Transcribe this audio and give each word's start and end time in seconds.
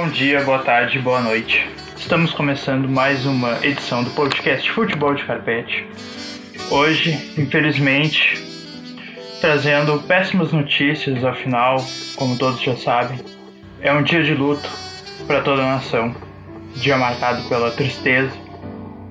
Bom 0.00 0.08
dia, 0.08 0.42
boa 0.44 0.60
tarde, 0.60 0.98
boa 0.98 1.20
noite. 1.20 1.68
Estamos 1.94 2.32
começando 2.32 2.88
mais 2.88 3.26
uma 3.26 3.58
edição 3.62 4.02
do 4.02 4.08
podcast 4.12 4.72
Futebol 4.72 5.14
de 5.14 5.22
Carpete. 5.24 5.86
Hoje, 6.70 7.34
infelizmente, 7.36 8.42
trazendo 9.42 10.00
péssimas 10.04 10.52
notícias, 10.52 11.22
afinal, 11.22 11.84
como 12.16 12.38
todos 12.38 12.62
já 12.62 12.74
sabem, 12.76 13.20
é 13.82 13.92
um 13.92 14.02
dia 14.02 14.24
de 14.24 14.32
luto 14.32 14.66
para 15.26 15.42
toda 15.42 15.60
a 15.60 15.74
nação. 15.74 16.16
Dia 16.76 16.96
marcado 16.96 17.46
pela 17.46 17.70
tristeza, 17.70 18.32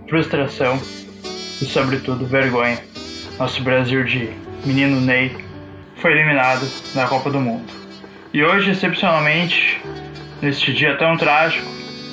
frustração 0.10 0.82
e, 1.62 1.66
sobretudo, 1.66 2.26
vergonha. 2.26 2.80
Nosso 3.38 3.62
Brasil 3.62 4.04
de 4.06 4.32
menino 4.66 5.00
Ney 5.00 5.38
foi 5.98 6.14
eliminado 6.14 6.68
da 6.96 7.08
Copa 7.08 7.30
do 7.30 7.40
Mundo. 7.40 7.72
E 8.34 8.44
hoje, 8.44 8.72
excepcionalmente, 8.72 9.80
neste 10.42 10.74
dia 10.74 10.98
tão 10.98 11.18
trágico, 11.18 11.66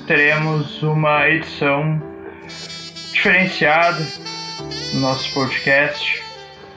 teremos 0.07 0.83
uma 0.83 1.29
edição 1.29 2.01
diferenciada 3.12 4.05
no 4.95 5.01
nosso 5.01 5.33
podcast, 5.33 6.23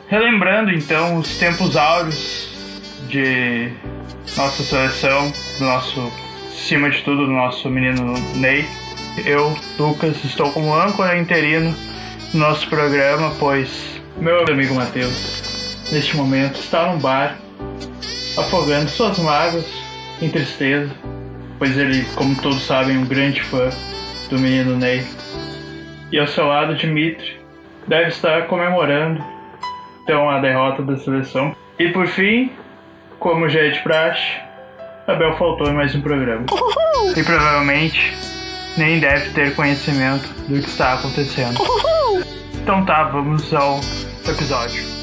relembrando 0.08 0.72
então 0.72 1.18
os 1.18 1.38
tempos 1.38 1.76
áureos 1.76 2.50
de 3.08 3.72
nossa 4.38 4.64
seleção, 4.64 5.32
do 5.58 5.66
nosso, 5.66 6.12
acima 6.50 6.90
de 6.90 7.02
tudo, 7.02 7.26
do 7.26 7.32
nosso 7.32 7.70
menino 7.70 8.14
Ney. 8.36 8.66
Eu, 9.26 9.58
Lucas, 9.78 10.24
estou 10.24 10.52
como 10.52 10.74
âncora 10.74 11.18
interino 11.18 11.76
no 12.34 12.40
nosso 12.40 12.68
programa, 12.70 13.34
pois 13.40 14.00
meu 14.18 14.46
amigo 14.50 14.76
Matheus, 14.76 15.88
neste 15.92 16.16
momento, 16.16 16.60
está 16.60 16.92
no 16.92 17.00
bar, 17.00 17.38
afogando 18.38 18.90
suas 18.90 19.18
mágoas 19.18 19.66
em 20.22 20.30
tristeza, 20.30 20.92
pois 21.60 21.78
ele, 21.78 22.06
como 22.16 22.42
todos 22.42 22.66
sabem, 22.66 22.96
é 22.96 23.00
um 23.00 23.06
grande 23.06 23.42
fã 23.44 23.70
do 24.30 24.40
menino 24.40 24.78
Ney. 24.78 25.06
E 26.12 26.18
ao 26.18 26.26
seu 26.26 26.48
lado, 26.48 26.76
Dimitri 26.76 27.40
deve 27.88 28.08
estar 28.08 28.48
comemorando 28.48 29.24
então 30.04 30.28
a 30.28 30.40
derrota 30.40 30.82
da 30.82 30.98
seleção. 30.98 31.56
E 31.78 31.90
por 31.90 32.08
fim, 32.08 32.52
como 33.20 33.48
já 33.48 33.60
é 33.60 33.70
de 33.70 33.80
praxe, 33.82 34.26
Abel 35.06 35.36
faltou 35.38 35.68
em 35.68 35.74
mais 35.74 35.94
um 35.94 36.02
programa. 36.02 36.46
E 37.16 37.24
provavelmente 37.24 38.14
nem 38.78 39.00
deve 39.00 39.32
ter 39.32 39.54
conhecimento 39.56 40.28
do 40.48 40.60
que 40.60 40.68
está 40.68 40.94
acontecendo. 40.94 41.60
Então 42.62 42.86
tá, 42.86 43.04
vamos 43.04 43.54
ao 43.54 43.80
episódio. 44.28 44.99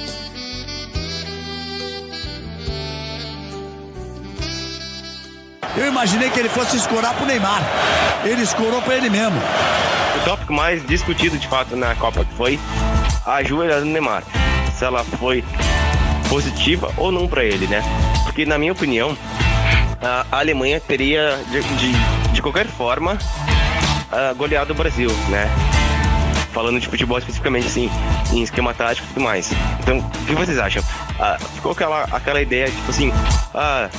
Eu 5.76 5.86
imaginei 5.86 6.30
que 6.30 6.40
ele 6.40 6.48
fosse 6.48 6.76
escorar 6.76 7.14
pro 7.14 7.26
Neymar. 7.26 7.60
Ele 8.24 8.42
escorou 8.42 8.80
pra 8.80 8.96
ele 8.96 9.10
mesmo. 9.10 9.38
O 10.16 10.24
tópico 10.24 10.52
mais 10.52 10.84
discutido 10.86 11.38
de 11.38 11.46
fato 11.46 11.76
na 11.76 11.94
Copa 11.94 12.26
foi 12.36 12.58
a 13.24 13.42
joelhada 13.42 13.80
do 13.80 13.86
Neymar. 13.86 14.22
Se 14.74 14.84
ela 14.84 15.04
foi 15.04 15.44
positiva 16.28 16.92
ou 16.96 17.12
não 17.12 17.28
para 17.28 17.44
ele, 17.44 17.66
né? 17.66 17.82
Porque 18.24 18.46
na 18.46 18.58
minha 18.58 18.72
opinião, 18.72 19.16
a 20.02 20.38
Alemanha 20.38 20.80
teria 20.80 21.38
de, 21.50 21.60
de, 21.62 21.92
de 22.32 22.42
qualquer 22.42 22.66
forma 22.66 23.18
goleado 24.36 24.72
o 24.72 24.76
Brasil, 24.76 25.10
né? 25.28 25.48
falando 26.56 26.80
de 26.80 26.88
futebol 26.88 27.18
especificamente, 27.18 27.66
assim, 27.66 27.90
em 28.32 28.40
esquema 28.40 28.72
tático 28.72 29.06
e 29.06 29.12
tudo 29.12 29.22
mais. 29.22 29.50
Então, 29.80 29.98
o 29.98 30.24
que 30.24 30.34
vocês 30.34 30.58
acham? 30.58 30.82
Ah, 31.20 31.36
ficou 31.54 31.72
aquela, 31.72 32.04
aquela 32.04 32.40
ideia, 32.40 32.70
tipo 32.70 32.90
assim, 32.90 33.12
ah, 33.54 33.90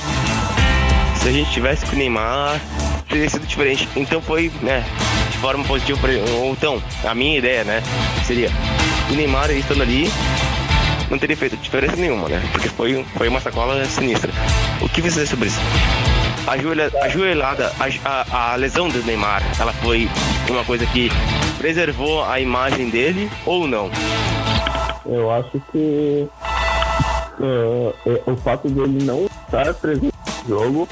se 1.18 1.28
a 1.28 1.32
gente 1.32 1.50
tivesse 1.50 1.84
com 1.86 1.94
o 1.94 1.98
Neymar, 1.98 2.60
teria 3.08 3.28
sido 3.28 3.46
diferente. 3.46 3.88
Então 3.96 4.20
foi, 4.20 4.50
né, 4.62 4.84
de 5.30 5.38
forma 5.38 5.64
positiva 5.64 5.98
para 5.98 6.12
Ou 6.38 6.52
então, 6.52 6.82
a 7.04 7.14
minha 7.14 7.38
ideia, 7.38 7.64
né, 7.64 7.82
seria 8.24 8.50
o 9.10 9.14
Neymar 9.14 9.50
estando 9.50 9.82
ali 9.82 10.10
não 11.10 11.18
teria 11.18 11.36
feito 11.36 11.56
diferença 11.56 11.96
nenhuma, 11.96 12.28
né? 12.28 12.42
Porque 12.52 12.68
foi, 12.68 13.04
foi 13.16 13.28
uma 13.28 13.40
sacola 13.40 13.82
sinistra. 13.86 14.30
O 14.80 14.88
que 14.88 15.00
você 15.00 15.26
sobre 15.26 15.48
isso? 15.48 15.58
A, 16.46 17.04
a 17.04 17.08
joelhada, 17.08 17.72
a, 17.80 18.08
a, 18.08 18.52
a, 18.52 18.56
lesão 18.56 18.88
do 18.88 19.02
Neymar, 19.02 19.42
ela 19.58 19.72
foi 19.72 20.08
uma 20.48 20.64
coisa 20.64 20.86
que 20.86 21.10
preservou 21.58 22.24
a 22.24 22.40
imagem 22.40 22.90
dele 22.90 23.30
ou 23.44 23.66
não? 23.66 23.90
Eu 25.06 25.30
acho 25.30 25.60
que 25.72 26.28
uh, 27.40 27.94
o 28.26 28.36
fato 28.36 28.68
dele 28.68 29.04
não 29.04 29.26
estar 29.26 29.74
presente 29.74 30.17
jogo 30.48 30.88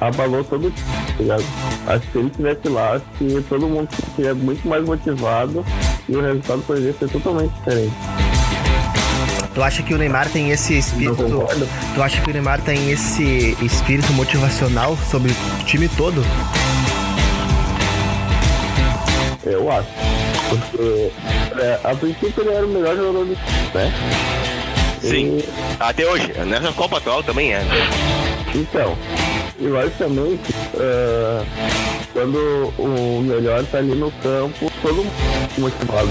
abalou 0.00 0.44
todo 0.44 0.68
o 0.68 0.70
tá 0.70 1.94
Acho 1.94 2.06
que 2.06 2.12
se 2.12 2.18
ele 2.18 2.28
estivesse 2.28 2.68
lá, 2.68 2.92
acho 2.92 3.04
que 3.18 3.42
todo 3.48 3.66
mundo 3.66 3.88
seria 4.14 4.34
muito 4.34 4.68
mais 4.68 4.84
motivado 4.84 5.64
e 6.08 6.14
o 6.14 6.20
resultado 6.20 6.62
poderia 6.62 6.92
ser 6.92 7.08
totalmente 7.08 7.52
diferente. 7.54 7.94
Tu 9.54 9.62
acha 9.62 9.82
que 9.82 9.94
o 9.94 9.98
Neymar 9.98 10.28
tem 10.28 10.50
esse 10.50 10.78
espírito? 10.78 11.24
Tu 11.94 12.02
acha 12.02 12.20
que 12.20 12.30
o 12.30 12.32
Neymar 12.32 12.60
tem 12.60 12.90
esse 12.90 13.56
espírito 13.62 14.12
motivacional 14.12 14.96
sobre 15.10 15.32
o 15.32 15.64
time 15.64 15.88
todo? 15.88 16.22
Eu 19.44 19.70
acho. 19.72 19.88
Porque 20.48 21.10
é, 21.60 21.80
a 21.82 21.94
princípio 21.94 22.42
ele 22.42 22.50
era 22.50 22.66
o 22.66 22.68
melhor 22.68 22.96
jogador 22.96 23.24
do 23.24 23.34
time, 23.34 23.70
né? 23.74 23.92
Sim. 25.00 25.38
E... 25.38 25.44
Até 25.80 26.06
hoje. 26.06 26.32
Nessa 26.46 26.72
Copa 26.72 26.98
atual 26.98 27.22
também 27.22 27.52
é. 27.52 27.62
Então, 28.58 28.96
e 29.60 29.68
logicamente, 29.68 30.52
uh, 30.74 31.46
quando 32.12 32.72
o 32.76 33.20
melhor 33.22 33.64
tá 33.66 33.78
ali 33.78 33.94
no 33.94 34.10
campo, 34.10 34.70
todo 34.82 34.96
mundo 34.96 35.58
motivado. 35.58 36.08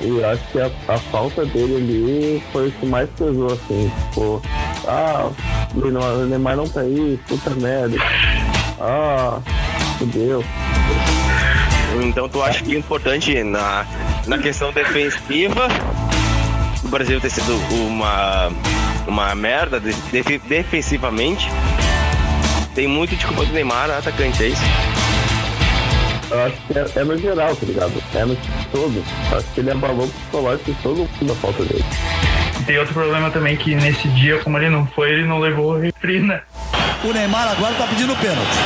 E 0.00 0.24
acho 0.24 0.42
que 0.50 0.60
a, 0.60 0.70
a, 0.88 0.98
falta 0.98 1.44
dele 1.44 1.76
ali 1.76 2.42
foi 2.52 2.68
o 2.68 2.72
que 2.72 2.86
mais 2.86 3.08
pesou, 3.10 3.52
assim, 3.52 3.92
tipo, 4.08 4.42
ah, 4.88 5.30
o 5.74 6.26
Neymar 6.26 6.56
não 6.56 6.66
tá 6.66 6.80
aí, 6.80 7.20
puta 7.28 7.50
merda. 7.50 7.96
Ah, 8.80 9.38
fudeu. 9.98 10.42
Então 12.02 12.28
tu 12.28 12.42
acha 12.42 12.64
que 12.64 12.74
é 12.74 12.78
importante 12.78 13.44
na, 13.44 13.86
na 14.26 14.38
questão 14.38 14.72
defensiva 14.72 15.68
o 16.82 16.88
Brasil 16.88 17.20
ter 17.20 17.30
sido 17.30 17.54
uma, 17.86 18.50
uma 19.06 19.34
merda 19.34 19.80
de, 19.80 19.92
de, 19.92 20.38
defensivamente? 20.38 21.48
Tem 22.74 22.86
muito 22.88 23.14
de 23.16 23.26
culpa 23.26 23.44
do 23.44 23.52
Neymar 23.52 23.90
atacante, 23.90 24.42
é 24.42 24.48
isso? 24.48 24.62
Eu 26.30 26.44
acho 26.44 26.56
que 26.66 26.78
é, 26.78 26.86
é, 26.96 27.04
no 27.04 27.18
geral, 27.18 27.54
tá 27.54 27.66
ligado? 27.66 28.02
É 28.14 28.24
no 28.24 28.36
todo. 28.72 29.04
Acho 29.36 29.46
que 29.52 29.60
ele 29.60 29.70
abalou 29.70 30.06
o 30.06 30.08
psicológico 30.08 30.72
de 30.72 30.82
todo 30.82 30.96
mundo 31.20 31.34
falta 31.34 31.62
dele. 31.64 31.84
Tem 32.64 32.78
outro 32.78 32.94
problema 32.94 33.30
também 33.30 33.56
que 33.56 33.74
nesse 33.74 34.08
dia, 34.08 34.38
como 34.38 34.56
ele 34.56 34.70
não 34.70 34.86
foi, 34.86 35.10
ele 35.10 35.26
não 35.26 35.38
levou 35.38 35.74
o 35.74 35.78
refri, 35.78 36.20
né? 36.20 36.40
O 37.04 37.12
Neymar 37.12 37.48
agora 37.48 37.74
tá 37.74 37.86
pedindo 37.86 38.16
pênalti. 38.16 38.56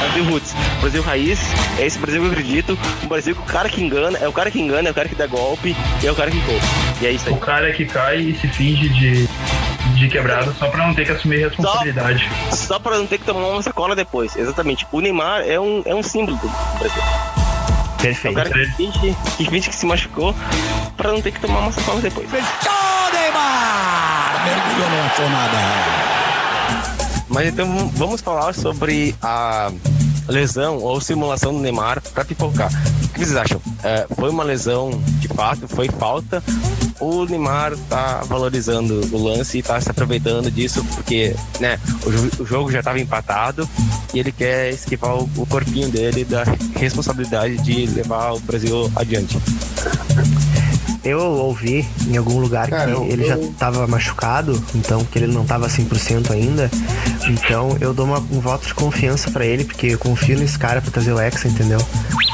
Brasil 0.00 0.24
Roots, 0.24 0.54
Brasil 0.80 1.02
Raiz, 1.02 1.40
é 1.78 1.86
esse 1.86 1.98
Brasil 1.98 2.20
que 2.20 2.26
eu 2.26 2.32
acredito. 2.32 2.78
O 3.02 3.06
Brasil 3.06 3.34
que 3.34 3.40
o 3.40 3.44
cara 3.44 3.68
que 3.68 3.82
engana, 3.82 4.18
é 4.18 4.28
o 4.28 4.32
cara 4.32 4.50
que 4.50 4.60
engana, 4.60 4.88
é 4.88 4.92
o 4.92 4.94
cara 4.94 5.08
que 5.08 5.14
dá 5.14 5.26
golpe 5.26 5.74
e 6.02 6.06
é 6.06 6.12
o 6.12 6.14
cara 6.14 6.30
que 6.30 6.40
poupa. 6.42 6.66
E 7.00 7.06
é 7.06 7.10
isso 7.10 7.28
aí. 7.28 7.34
O 7.34 7.38
cara 7.38 7.72
que 7.72 7.84
cai 7.84 8.18
e 8.18 8.34
se 8.38 8.46
finge 8.48 8.88
de 8.90 9.28
de 9.98 10.08
quebrado 10.08 10.54
só 10.58 10.68
pra 10.68 10.86
não 10.86 10.94
ter 10.94 11.04
que 11.04 11.12
assumir 11.12 11.38
responsabilidade. 11.38 12.30
Só, 12.50 12.56
só 12.56 12.78
pra 12.78 12.96
não 12.98 13.06
ter 13.06 13.18
que 13.18 13.24
tomar 13.24 13.46
uma 13.48 13.62
sacola 13.62 13.96
depois, 13.96 14.36
exatamente. 14.36 14.86
O 14.92 15.00
Neymar 15.00 15.42
é 15.42 15.58
um, 15.58 15.82
é 15.84 15.94
um 15.94 16.02
símbolo 16.02 16.36
do 16.36 16.48
Brasil. 16.78 17.02
Perfeito. 18.00 18.38
É 18.38 18.40
o 18.40 18.44
cara 18.44 18.50
que 18.50 18.76
finge, 18.76 19.16
que 19.36 19.44
finge 19.50 19.68
que 19.68 19.74
se 19.74 19.86
machucou 19.86 20.34
pra 20.96 21.10
não 21.12 21.20
ter 21.20 21.32
que 21.32 21.40
tomar 21.40 21.60
uma 21.60 21.72
sacola 21.72 22.00
depois. 22.00 22.30
Fechou, 22.30 23.12
Neymar! 23.12 24.44
Mergulhou 24.44 24.90
numa 24.90 25.08
tornada. 25.10 25.58
Mas 27.28 27.48
então 27.48 27.88
vamos 27.94 28.20
falar 28.20 28.54
sobre 28.54 29.14
a 29.20 29.70
lesão 30.28 30.78
ou 30.78 31.00
simulação 31.00 31.52
do 31.52 31.60
Neymar 31.60 32.00
para 32.12 32.24
pipocar. 32.24 32.70
O 33.04 33.08
que 33.08 33.18
vocês 33.20 33.36
acham? 33.36 33.60
É, 33.82 34.06
foi 34.14 34.30
uma 34.30 34.44
lesão 34.44 34.90
de 35.18 35.28
fato? 35.28 35.66
Foi 35.66 35.88
falta? 35.88 36.42
O 37.00 37.24
Neymar 37.24 37.76
tá 37.88 38.22
valorizando 38.26 39.00
o 39.12 39.22
lance 39.22 39.58
e 39.58 39.62
tá 39.62 39.80
se 39.80 39.90
aproveitando 39.90 40.50
disso 40.50 40.84
porque, 40.94 41.34
né, 41.60 41.78
o, 42.04 42.42
o 42.42 42.46
jogo 42.46 42.70
já 42.70 42.80
estava 42.80 43.00
empatado 43.00 43.68
e 44.12 44.18
ele 44.18 44.32
quer 44.32 44.70
esquivar 44.70 45.16
o, 45.16 45.30
o 45.36 45.46
corpinho 45.46 45.88
dele 45.88 46.24
da 46.24 46.44
responsabilidade 46.76 47.58
de 47.58 47.86
levar 47.86 48.32
o 48.32 48.40
Brasil 48.40 48.90
adiante. 48.96 49.38
Eu 51.04 51.20
ouvi 51.20 51.86
em 52.06 52.16
algum 52.16 52.40
lugar 52.40 52.68
Cara, 52.68 52.86
que 52.86 52.90
eu, 52.90 53.04
ele 53.04 53.22
eu... 53.22 53.28
já 53.28 53.38
estava 53.38 53.86
machucado, 53.86 54.62
então 54.74 55.04
que 55.04 55.18
ele 55.18 55.26
não 55.26 55.42
estava 55.42 55.68
100% 55.68 56.30
ainda. 56.30 56.70
Então 57.28 57.76
eu 57.80 57.94
dou 57.94 58.06
uma, 58.06 58.18
um 58.18 58.40
voto 58.40 58.66
de 58.66 58.74
confiança 58.74 59.30
para 59.30 59.46
ele, 59.46 59.64
porque 59.64 59.88
eu 59.88 59.98
confio 59.98 60.38
nesse 60.38 60.58
cara 60.58 60.80
para 60.80 60.90
trazer 60.90 61.12
o 61.12 61.20
Hexa, 61.20 61.48
entendeu? 61.48 61.80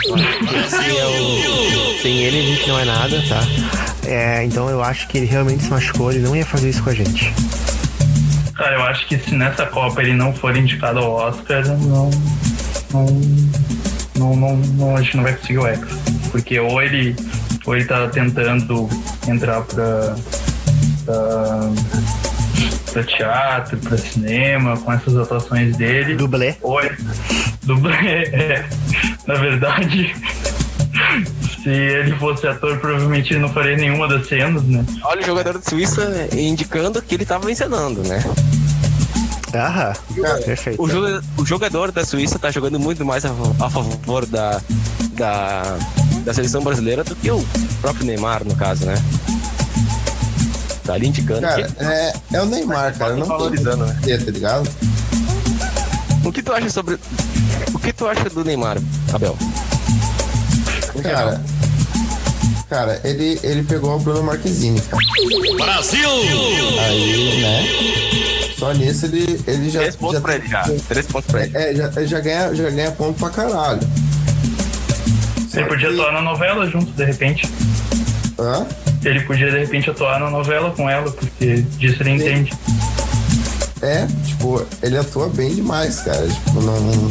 Sem, 0.05 0.97
eu, 0.97 1.99
sem 2.03 2.19
ele 2.19 2.39
a 2.39 2.43
gente 2.43 2.69
não 2.69 2.79
é 2.79 2.85
nada, 2.85 3.23
tá? 3.29 3.41
É, 4.07 4.45
então 4.45 4.69
eu 4.69 4.83
acho 4.83 5.09
que 5.09 5.19
ele 5.19 5.27
realmente 5.27 5.65
se 5.65 5.71
machucou, 5.71 6.13
ele 6.13 6.21
não 6.21 6.37
ia 6.37 6.45
fazer 6.45 6.69
isso 6.69 6.83
com 6.83 6.91
a 6.91 6.95
gente. 6.95 7.33
Cara, 8.55 8.77
eu 8.77 8.83
acho 8.85 9.07
que 9.09 9.19
se 9.19 9.35
nessa 9.35 9.67
Copa 9.67 10.01
ele 10.03 10.13
não 10.13 10.33
for 10.33 10.57
indicado 10.57 11.01
ao 11.01 11.13
Oscar, 11.13 11.67
não, 11.67 12.11
não, 12.93 13.07
não, 14.17 14.37
não, 14.37 14.57
não, 14.57 14.97
a 14.97 15.03
gente 15.03 15.17
não 15.17 15.25
vai 15.25 15.35
conseguir 15.35 15.59
o 15.59 15.67
Hexa. 15.67 15.87
Porque 16.31 16.61
ou 16.61 16.81
ele, 16.81 17.17
ou 17.67 17.77
ele 17.77 17.85
tá 17.85 18.09
tentando 18.09 18.89
entrar 19.27 19.63
pra, 19.63 20.17
pra, 21.05 21.71
pra 22.93 23.03
teatro, 23.05 23.79
pra 23.79 23.97
cinema, 23.97 24.77
com 24.77 24.93
essas 24.93 25.17
atuações 25.17 25.77
dele. 25.77 26.15
Dublê. 26.17 26.55
Ou 26.63 26.81
ele, 26.83 26.97
dublê, 27.63 27.95
é. 28.33 28.65
Na 29.27 29.35
verdade, 29.35 30.15
se 31.63 31.71
ele 31.71 32.15
fosse 32.17 32.47
ator, 32.47 32.79
provavelmente 32.79 33.33
ele 33.33 33.41
não 33.41 33.49
faria 33.49 33.77
nenhuma 33.77 34.07
das 34.07 34.27
cenas, 34.27 34.63
né? 34.65 34.85
Olha 35.05 35.23
o 35.23 35.25
jogador 35.25 35.59
de 35.59 35.69
Suíça 35.69 36.29
indicando 36.33 37.01
que 37.01 37.15
ele 37.15 37.25
tava 37.25 37.51
encenando, 37.51 38.03
né? 38.03 38.23
Aham, 39.55 39.93
perfeito. 40.45 40.83
O, 40.83 41.43
o 41.43 41.47
jogador 41.47 41.93
da 41.93 42.05
Suíça 42.05 42.39
tá 42.39 42.51
jogando 42.51 42.79
muito 42.79 43.05
mais 43.05 43.25
a, 43.25 43.31
a 43.61 43.71
favor 43.71 44.27
da, 44.27 44.61
da, 45.13 45.79
da 46.25 46.33
seleção 46.33 46.63
brasileira 46.63 47.05
do 47.05 47.15
que 47.15 47.31
o 47.31 47.45
próprio 47.81 48.07
Neymar, 48.07 48.45
no 48.45 48.55
caso, 48.57 48.87
né? 48.87 48.95
Tá 50.85 50.95
ali 50.95 51.09
indicando 51.09 51.43
Cara, 51.43 51.63
que. 51.63 51.85
é, 51.85 52.13
é 52.35 52.43
o 52.43 52.47
Neymar, 52.47 52.97
cara. 52.97 53.17
Não 53.17 53.27
Valorizando, 53.27 53.87
né? 53.87 53.97
tá 54.03 54.31
ligado? 54.31 54.69
O 56.25 56.33
que 56.33 56.43
tu 56.43 56.53
acha 56.53 56.71
sobre. 56.71 56.99
O 57.73 57.79
que 57.79 57.93
tu 57.93 58.07
acha 58.07 58.29
do 58.31 58.45
Neymar, 58.45 58.79
Abel? 59.13 59.37
Cara, 61.03 61.43
cara, 62.71 63.01
ele, 63.05 63.39
ele 63.43 63.63
pegou 63.65 63.97
o 63.97 63.99
Bruno 63.99 64.23
Marquezine, 64.23 64.81
cara. 64.81 65.03
Brasil! 65.57 66.09
Aí, 66.81 67.41
né? 67.43 68.55
Só 68.59 68.73
nisso 68.73 69.07
ele, 69.07 69.41
ele 69.47 69.71
já. 69.71 69.81
Três 69.81 69.97
pontos 69.97 70.15
já 70.15 70.21
pra 70.21 70.35
ele 70.37 70.49
já. 70.49 70.63
Três 70.89 71.07
pontos 71.07 71.31
pra 71.31 71.45
ele. 71.45 71.57
É, 71.57 71.75
já, 71.75 71.93
ele 71.97 72.07
já, 72.07 72.21
ganha, 72.21 72.55
já 72.55 72.71
ganha 72.71 72.91
ponto 72.93 73.19
pra 73.19 73.31
caralho. 73.31 73.81
Ele 75.55 75.65
podia 75.67 75.89
atuar 75.89 76.13
na 76.13 76.21
novela 76.21 76.69
junto, 76.69 76.91
de 76.93 77.05
repente. 77.05 77.49
Hã? 78.39 78.67
Ele 79.05 79.21
podia, 79.21 79.51
de 79.51 79.59
repente, 79.59 79.91
atuar 79.91 80.19
na 80.19 80.31
novela 80.31 80.71
com 80.73 80.89
ela, 80.91 81.11
porque 81.11 81.63
disso 81.79 82.03
ele 82.03 82.11
entende. 82.11 82.53
É, 83.81 84.07
tipo, 84.27 84.65
ele 84.83 84.97
atua 84.97 85.29
bem 85.29 85.55
demais, 85.55 86.01
cara. 86.01 86.27
Tipo, 86.27 86.61
não. 86.63 87.09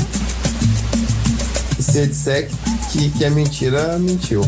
Se 1.79 1.99
ele 1.99 2.07
disser 2.07 2.49
que, 2.91 3.09
que 3.11 3.23
é 3.23 3.29
mentira, 3.29 3.97
mentiu. 3.99 4.43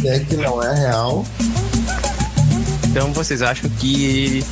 Se 0.00 0.08
é 0.08 0.18
que 0.18 0.36
não 0.36 0.62
é 0.62 0.74
real, 0.74 1.24
Então 2.88 3.12
vocês 3.12 3.40
acham 3.40 3.70
que 3.70 4.44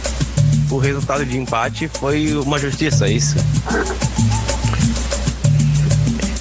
o 0.70 0.78
resultado 0.78 1.26
de 1.26 1.36
empate 1.36 1.88
foi 1.88 2.34
uma 2.36 2.58
justiça, 2.58 3.06
é 3.06 3.12
isso? 3.12 3.36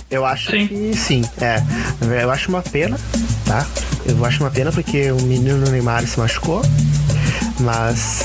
Eu 0.10 0.26
acho 0.26 0.50
Sim. 0.52 0.68
que 0.68 0.98
sim. 0.98 1.22
É. 1.40 1.62
Eu 2.22 2.32
acho 2.32 2.50
uma 2.50 2.62
pena, 2.62 3.00
tá? 3.46 3.66
Eu 4.06 4.26
acho 4.26 4.44
uma 4.44 4.50
pena 4.50 4.72
porque 4.72 5.12
o 5.12 5.22
menino 5.22 5.58
Neymar 5.70 6.06
se 6.08 6.18
machucou, 6.20 6.64
mas 7.60 8.22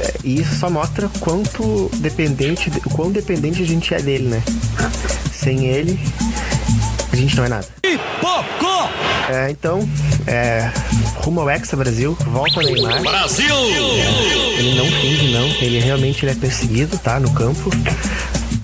é, 0.00 0.14
isso 0.24 0.56
só 0.56 0.68
mostra 0.68 1.08
quanto 1.20 1.88
dependente, 1.98 2.70
o 2.84 2.90
quão 2.90 3.12
dependente 3.12 3.62
a 3.62 3.66
gente 3.66 3.94
é 3.94 4.02
dele, 4.02 4.28
né? 4.28 4.42
Sem 5.32 5.66
ele, 5.66 6.00
a 7.12 7.16
gente 7.16 7.36
não 7.36 7.44
é 7.44 7.48
nada. 7.48 7.66
É, 9.28 9.50
então, 9.50 9.88
é, 10.26 10.68
rumo 11.16 11.40
ao 11.42 11.48
Hexa 11.48 11.76
Brasil, 11.76 12.16
volta 12.26 12.58
o 12.58 12.62
Neymar. 12.62 13.02
Brasil! 13.02 13.54
Ele 14.58 14.74
não 14.76 14.86
finge, 14.86 15.32
não. 15.32 15.46
Ele 15.46 15.78
realmente 15.78 16.24
ele 16.24 16.32
é 16.32 16.34
perseguido, 16.34 16.98
tá? 16.98 17.20
No 17.20 17.30
campo. 17.30 17.70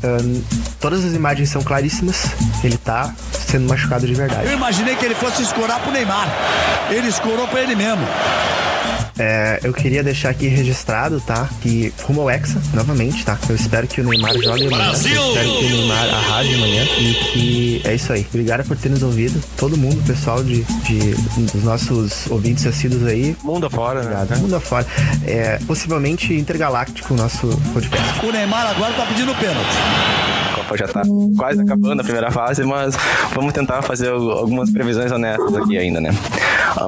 Ahn, 0.02 0.42
todas 0.80 1.04
as 1.04 1.12
imagens 1.14 1.48
são 1.48 1.62
claríssimas. 1.62 2.26
Ele 2.64 2.76
tá 2.76 3.14
sendo 3.32 3.68
machucado 3.68 4.06
de 4.06 4.14
verdade. 4.14 4.46
Eu 4.46 4.52
imaginei 4.52 4.96
que 4.96 5.04
ele 5.04 5.14
fosse 5.14 5.42
escorar 5.42 5.80
pro 5.80 5.92
Neymar. 5.92 6.28
Ele 6.90 7.08
escorou 7.08 7.46
pra 7.48 7.60
ele 7.60 7.74
mesmo. 7.74 8.06
É, 9.18 9.60
eu 9.64 9.72
queria 9.72 10.02
deixar 10.02 10.28
aqui 10.28 10.46
registrado, 10.46 11.18
tá? 11.22 11.48
Que 11.62 11.90
rumo 12.02 12.20
ao 12.20 12.28
Hexa, 12.30 12.60
novamente, 12.74 13.24
tá? 13.24 13.38
Eu 13.48 13.56
espero 13.56 13.86
que 13.86 14.02
o 14.02 14.04
Neymar 14.04 14.34
jogue 14.34 14.66
amanhã. 14.66 14.90
Brasil! 14.90 15.14
Eu 15.22 15.28
espero 15.28 15.48
que 15.58 15.64
o 15.64 15.70
Neymar 15.70 16.08
arrase 16.14 16.54
amanhã. 16.54 16.84
E 16.84 17.14
que 17.32 17.82
é 17.86 17.94
isso 17.94 18.12
aí. 18.12 18.26
Obrigado 18.28 18.64
por 18.66 18.76
ter 18.76 18.90
nos 18.90 19.02
ouvido. 19.02 19.42
Todo 19.56 19.74
mundo, 19.74 20.04
pessoal 20.06 20.44
de, 20.44 20.62
de- 20.64 21.14
dos 21.50 21.62
nossos 21.64 22.30
ouvintes 22.30 22.66
assíduos 22.66 23.06
aí. 23.06 23.34
Mundo 23.42 23.64
afora, 23.66 24.02
né? 24.02 24.14
Obrigado. 24.20 24.38
Mundo 24.42 24.56
afora. 24.56 24.86
É, 25.26 25.58
possivelmente 25.66 26.34
intergaláctico 26.34 27.14
o 27.14 27.16
nosso 27.16 27.46
podcast. 27.72 28.20
O 28.26 28.30
Neymar 28.30 28.66
agora 28.68 28.92
tá 28.92 29.06
pedindo 29.06 29.34
pênalti. 29.36 30.35
Já 30.74 30.88
tá 30.88 31.02
quase 31.36 31.60
acabando 31.60 32.00
a 32.00 32.04
primeira 32.04 32.30
fase, 32.30 32.64
mas 32.64 32.96
vamos 33.34 33.52
tentar 33.52 33.82
fazer 33.82 34.08
al- 34.08 34.30
algumas 34.32 34.70
previsões 34.70 35.12
honestas 35.12 35.54
aqui 35.54 35.78
ainda, 35.78 36.00
né? 36.00 36.10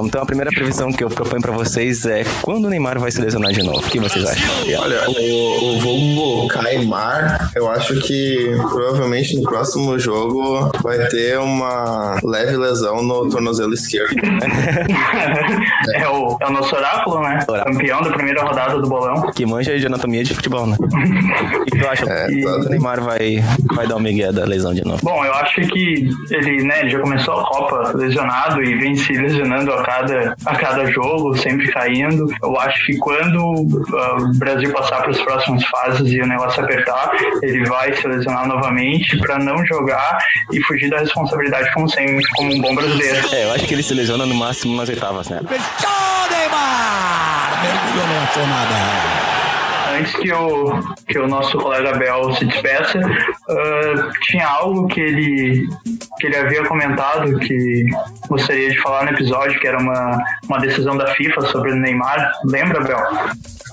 Então 0.04 0.22
a 0.22 0.26
primeira 0.26 0.50
previsão 0.50 0.92
que 0.92 1.02
eu 1.02 1.08
proponho 1.08 1.42
pra 1.42 1.52
vocês 1.52 2.04
é 2.04 2.24
quando 2.42 2.66
o 2.66 2.70
Neymar 2.70 2.98
vai 2.98 3.10
se 3.10 3.20
lesionar 3.20 3.52
de 3.52 3.62
novo. 3.62 3.78
O 3.78 3.90
que 3.90 3.98
vocês 3.98 4.24
acham? 4.24 4.48
Olha, 4.78 5.08
o, 5.08 5.76
o 5.76 5.80
vulgo 5.80 6.48
Caimar, 6.48 7.50
eu 7.54 7.70
acho 7.70 7.98
que 8.00 8.50
provavelmente 8.70 9.36
no 9.36 9.42
próximo 9.42 9.98
jogo 9.98 10.70
vai 10.82 10.98
ter 11.08 11.38
uma 11.38 12.18
leve 12.22 12.56
lesão 12.56 13.02
no 13.02 13.28
tornozelo 13.28 13.72
esquerdo. 13.74 14.14
é, 15.94 16.08
o, 16.08 16.36
é 16.40 16.46
o 16.46 16.50
nosso 16.50 16.74
oráculo, 16.74 17.20
né? 17.20 17.44
Oráculo. 17.48 17.76
Campeão 17.76 18.02
da 18.02 18.10
primeira 18.10 18.42
rodada 18.42 18.78
do 18.80 18.88
bolão. 18.88 19.30
Que 19.32 19.46
manja 19.46 19.78
de 19.78 19.86
anatomia 19.86 20.22
de 20.22 20.34
futebol, 20.34 20.66
né? 20.66 20.76
O 20.80 21.64
que 21.64 21.78
tu 21.78 21.88
acha? 21.88 22.04
É, 22.04 22.26
o 22.28 22.68
Neymar 22.68 23.00
vai, 23.00 23.42
vai 23.74 23.86
dar 23.86 23.96
o 23.96 24.00
migué 24.00 24.32
da 24.32 24.44
lesão 24.44 24.74
de 24.74 24.84
novo? 24.84 25.00
Bom, 25.02 25.24
eu 25.24 25.32
acho 25.34 25.60
que 25.62 26.08
ele, 26.30 26.62
né, 26.64 26.80
ele 26.80 26.90
já 26.90 27.00
começou 27.00 27.34
a 27.34 27.44
Copa 27.44 27.92
lesionado 27.96 28.62
e 28.62 28.74
vem 28.76 28.94
se 28.94 29.12
lesionando 29.12 29.72
a 29.78 29.84
cada, 29.84 30.36
a 30.46 30.56
cada 30.56 30.86
jogo, 30.86 31.36
sempre 31.36 31.68
caindo. 31.68 32.26
Eu 32.42 32.58
acho 32.60 32.86
que 32.86 32.96
quando 32.98 33.38
ah, 33.94 34.16
o 34.20 34.38
Brasil 34.38 34.72
passar 34.72 35.02
para 35.02 35.10
as 35.10 35.20
próximas 35.20 35.64
fases 35.66 36.12
e 36.12 36.20
o 36.20 36.26
negócio 36.26 36.62
apertar, 36.62 37.10
ele 37.42 37.64
vai 37.66 37.94
se 37.94 38.06
lesionar 38.06 38.46
novamente 38.46 39.16
para 39.18 39.38
não 39.38 39.64
jogar 39.66 40.18
e 40.52 40.60
fugir 40.62 40.90
da 40.90 40.98
responsabilidade 40.98 41.72
como 41.72 41.88
sempre, 41.88 42.24
como 42.36 42.54
um 42.54 42.60
bom 42.60 42.74
brasileiro. 42.74 43.28
É, 43.32 43.44
eu 43.44 43.52
acho 43.52 43.66
que 43.66 43.74
ele 43.74 43.82
se 43.82 43.94
lesiona 43.94 44.26
no 44.26 44.34
máximo 44.34 44.76
nas 44.76 44.88
oitavas, 44.88 45.28
né? 45.28 45.40
Neymar! 46.30 47.62
Mergulhou, 47.62 48.06
não 48.06 48.22
achou 48.22 48.46
nada. 48.46 49.28
Antes 49.98 50.14
que 50.16 50.32
o, 50.32 50.94
que 51.08 51.18
o 51.18 51.26
nosso 51.26 51.58
colega 51.58 51.96
Bel 51.98 52.32
se 52.34 52.44
despeça, 52.44 53.00
ah, 53.48 54.10
tinha 54.24 54.46
algo 54.46 54.86
que 54.88 55.00
ele, 55.00 55.68
que 56.18 56.26
ele 56.26 56.36
havia 56.36 56.64
comentado 56.66 57.38
que 57.40 57.86
gostaria 58.28 58.70
de 58.70 58.80
falar 58.82 59.04
no 59.04 59.10
episódio, 59.12 59.58
que 59.60 59.66
era 59.66 59.78
uma, 59.78 60.22
uma 60.48 60.58
decisão 60.60 60.96
da 60.96 61.06
FIFA 61.14 61.40
sobre 61.48 61.72
o 61.72 61.76
Neymar. 61.76 62.32
Lembra, 62.44 62.80
Bel? 62.82 62.98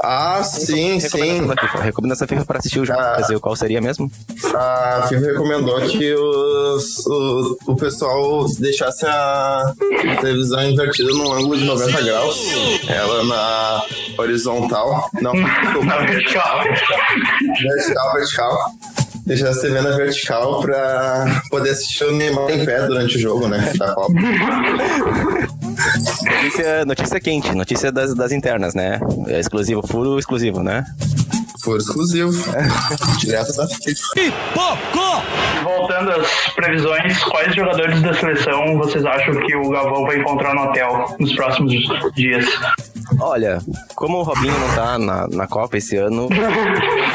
Ah, 0.03 0.44
sim, 0.44 1.00
sim. 1.00 1.17
Recomendação 1.17 1.48
da 1.48 1.62
FIFA. 1.62 1.82
Recomendação 1.84 2.27
da 2.27 2.34
FIFA 2.36 2.46
para 2.46 2.60
assistir 2.60 2.79
o 2.79 2.86
jogo 2.86 3.00
do 3.00 3.05
Ah. 3.05 3.15
Brasil. 3.15 3.39
Qual 3.39 3.55
seria 3.55 3.79
mesmo? 3.82 4.12
A 4.53 5.05
FIFA 5.08 5.25
recomendou 5.25 5.79
que 5.88 6.13
os, 6.13 7.05
o, 7.08 7.58
o 7.67 7.75
pessoal 7.77 8.46
deixasse 8.60 9.05
a 9.05 9.74
televisão 10.20 10.63
invertida 10.70 11.10
num 11.13 11.32
ângulo 11.32 11.58
de 11.58 11.63
90 11.63 12.01
graus. 12.03 12.38
Ela 12.89 13.24
na 13.24 13.82
horizontal. 14.17 15.10
Não, 15.22 15.34
Na 15.86 15.98
vertical. 16.00 16.62
vertical, 16.63 18.13
vertical. 18.13 18.58
Deixasse 19.25 19.60
a 19.60 19.62
TV 19.63 19.82
na 19.82 19.96
vertical 19.98 20.62
pra 20.62 21.41
poder 21.50 21.72
assistir 21.72 22.03
o 22.03 22.12
Neymar 22.12 22.50
em 22.51 22.63
pé 22.63 22.86
durante 22.86 23.17
o 23.17 23.20
jogo, 23.20 23.48
né? 23.48 23.74
Da 23.75 23.94
Copa. 23.94 24.13
Notícia, 26.25 26.86
notícia 26.86 27.20
quente, 27.20 27.51
notícia 27.53 27.91
das, 27.91 28.13
das 28.13 28.32
internas, 28.32 28.75
né? 28.75 29.00
É 29.27 29.39
exclusivo, 29.39 29.82
puro 29.82 30.20
exclusivo, 30.20 30.62
né? 30.62 30.86
For 31.63 31.77
exclusivo. 31.77 32.32
Direto 33.17 33.55
da 33.55 33.67
FIFA. 33.67 34.13
Pipocou! 34.13 35.24
Voltando 35.63 36.12
às 36.12 36.27
previsões, 36.53 37.24
quais 37.24 37.55
jogadores 37.55 38.01
da 38.03 38.13
seleção 38.13 38.77
vocês 38.77 39.03
acham 39.03 39.34
que 39.46 39.55
o 39.55 39.70
Galvão 39.70 40.03
vai 40.05 40.20
encontrar 40.20 40.53
no 40.53 40.62
hotel 40.65 41.15
nos 41.20 41.34
próximos 41.36 41.74
dias? 42.15 42.46
Olha, 43.19 43.60
como 43.95 44.17
o 44.19 44.24
Robinho 44.24 44.57
não 44.60 44.75
tá 44.75 44.98
na, 45.00 45.27
na 45.27 45.48
Copa 45.48 45.77
esse 45.77 45.95
ano, 45.95 46.27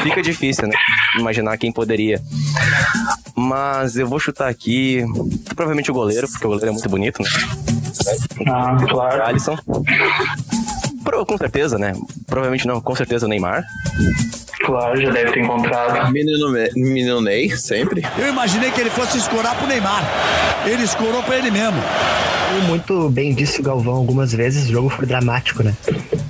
fica 0.03 0.21
difícil, 0.21 0.67
né? 0.67 0.75
Imaginar 1.17 1.57
quem 1.57 1.71
poderia. 1.71 2.19
Mas 3.35 3.95
eu 3.97 4.07
vou 4.07 4.19
chutar 4.19 4.49
aqui, 4.49 5.03
provavelmente 5.55 5.91
o 5.91 5.93
goleiro, 5.93 6.27
porque 6.27 6.45
o 6.45 6.49
goleiro 6.49 6.69
é 6.69 6.73
muito 6.73 6.89
bonito, 6.89 7.21
né? 7.21 7.29
Ah, 8.47 8.77
claro. 8.89 9.23
Alisson. 9.25 9.57
Pro- 11.03 11.25
Com 11.25 11.37
certeza, 11.37 11.77
né? 11.77 11.93
Provavelmente 12.27 12.67
não, 12.67 12.79
com 12.81 12.95
certeza 12.95 13.25
o 13.25 13.29
Neymar. 13.29 13.63
Claro, 14.65 14.99
já 15.01 15.09
deve 15.11 15.31
ter 15.31 15.39
encontrado. 15.43 16.11
Menino, 16.11 16.49
Me- 16.51 16.69
menino 16.75 17.21
Ney, 17.21 17.49
sempre. 17.57 18.05
Eu 18.17 18.27
imaginei 18.29 18.69
que 18.71 18.79
ele 18.81 18.89
fosse 18.91 19.17
escorar 19.17 19.55
pro 19.55 19.67
Neymar. 19.67 20.03
Ele 20.65 20.83
escorou 20.83 21.21
pra 21.23 21.37
ele 21.37 21.49
mesmo. 21.51 21.81
Como 22.51 22.63
muito 22.67 23.09
bem 23.09 23.33
disse 23.33 23.61
o 23.61 23.63
Galvão 23.63 23.93
algumas 23.93 24.33
vezes, 24.33 24.67
o 24.67 24.71
jogo 24.73 24.89
foi 24.89 25.05
dramático, 25.05 25.63
né? 25.63 25.73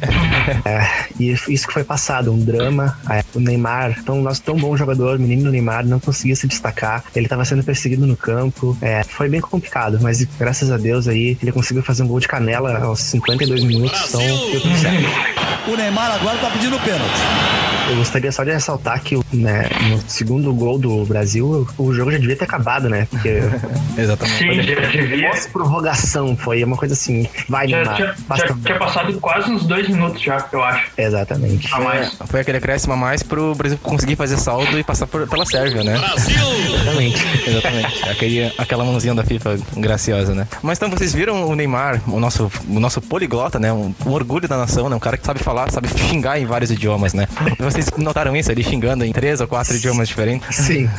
é, 0.63 1.07
e 1.19 1.31
isso 1.31 1.67
que 1.67 1.73
foi 1.73 1.83
passado, 1.83 2.31
um 2.31 2.37
drama. 2.37 2.95
É, 3.09 3.23
o 3.33 3.39
Neymar, 3.39 4.03
tão, 4.03 4.21
nosso 4.21 4.43
tão 4.43 4.55
bom 4.55 4.77
jogador, 4.77 5.17
menino 5.17 5.49
Neymar, 5.49 5.83
não 5.83 5.99
conseguia 5.99 6.35
se 6.35 6.47
destacar. 6.47 7.03
Ele 7.15 7.25
estava 7.25 7.43
sendo 7.43 7.63
perseguido 7.63 8.05
no 8.05 8.15
campo. 8.15 8.77
É, 8.83 9.01
foi 9.03 9.29
bem 9.29 9.41
complicado, 9.41 9.97
mas 9.99 10.23
graças 10.37 10.71
a 10.71 10.77
Deus 10.77 11.07
aí 11.07 11.39
ele 11.41 11.51
conseguiu 11.51 11.81
fazer 11.81 12.03
um 12.03 12.07
gol 12.07 12.19
de 12.19 12.27
canela 12.27 12.77
aos 12.77 12.99
52 12.99 13.63
minutos, 13.63 13.99
então 14.09 14.21
deu 14.21 14.61
tudo 14.61 14.77
certo. 14.77 15.71
O 15.71 15.75
Neymar 15.75 16.11
agora 16.11 16.37
tá 16.37 16.51
pedindo 16.51 16.79
pênalti. 16.81 17.50
Eu 17.89 17.97
gostaria 17.97 18.31
só 18.31 18.43
de 18.43 18.51
ressaltar 18.51 19.01
que 19.01 19.19
né, 19.33 19.69
no 19.89 20.01
segundo 20.09 20.53
gol 20.53 20.77
do 20.77 21.05
Brasil, 21.05 21.67
o 21.77 21.93
jogo 21.93 22.11
já 22.11 22.17
devia 22.17 22.35
ter 22.35 22.45
acabado, 22.45 22.89
né? 22.89 23.07
Porque. 23.09 23.39
Exatamente. 23.97 24.37
Sim, 24.37 24.61
já 24.61 24.75
devia. 24.89 25.29
Pós-prorrogação, 25.29 26.35
foi 26.35 26.63
uma 26.63 26.77
coisa 26.77 26.93
assim. 26.93 27.27
Vai, 27.47 27.67
já, 27.67 27.77
Neymar. 27.77 27.97
Já, 27.97 28.35
já 28.35 28.55
tinha 28.55 28.79
passado 28.79 29.13
quase 29.19 29.51
uns 29.51 29.65
dois 29.65 29.87
minutos 29.87 30.21
já, 30.21 30.45
eu 30.51 30.63
acho. 30.63 30.91
Exatamente. 30.97 31.73
A 31.73 31.79
mais. 31.79 32.19
É, 32.19 32.27
foi 32.27 32.39
aquele 32.41 32.57
acréscimo 32.57 32.93
a 32.93 32.97
mais 32.97 33.23
pro 33.23 33.55
Brasil 33.55 33.77
conseguir 33.81 34.15
fazer 34.15 34.37
saldo 34.37 34.77
e 34.77 34.83
passar 34.83 35.07
por, 35.07 35.27
pela 35.27 35.45
Sérvia, 35.45 35.83
né? 35.83 35.97
Brasil! 35.97 36.35
Exatamente. 36.73 37.49
Exatamente. 37.49 38.09
Aquele, 38.09 38.53
aquela 38.57 38.83
mãozinha 38.83 39.15
da 39.15 39.23
FIFA 39.23 39.57
graciosa, 39.77 40.33
né? 40.33 40.47
Mas 40.61 40.77
então 40.77 40.89
vocês 40.89 41.13
viram 41.13 41.47
o 41.47 41.55
Neymar, 41.55 42.01
o 42.07 42.19
nosso, 42.19 42.51
o 42.67 42.79
nosso 42.79 43.01
poliglota, 43.01 43.59
né? 43.59 43.71
Um, 43.71 43.93
um 44.05 44.11
orgulho 44.11 44.47
da 44.47 44.57
nação, 44.57 44.89
né? 44.89 44.95
Um 44.95 44.99
cara 44.99 45.17
que 45.17 45.25
sabe 45.25 45.39
falar, 45.39 45.71
sabe 45.71 45.87
xingar 45.87 46.39
em 46.39 46.45
vários 46.45 46.71
idiomas, 46.71 47.13
né? 47.13 47.27
Vocês 47.59 47.80
notaram 47.97 48.35
isso? 48.35 48.51
Ele 48.51 48.63
xingando 48.63 49.03
em 49.05 49.11
três 49.11 49.41
ou 49.41 49.47
quatro 49.47 49.75
idiomas 49.75 50.07
diferentes? 50.07 50.55
Sim. 50.55 50.89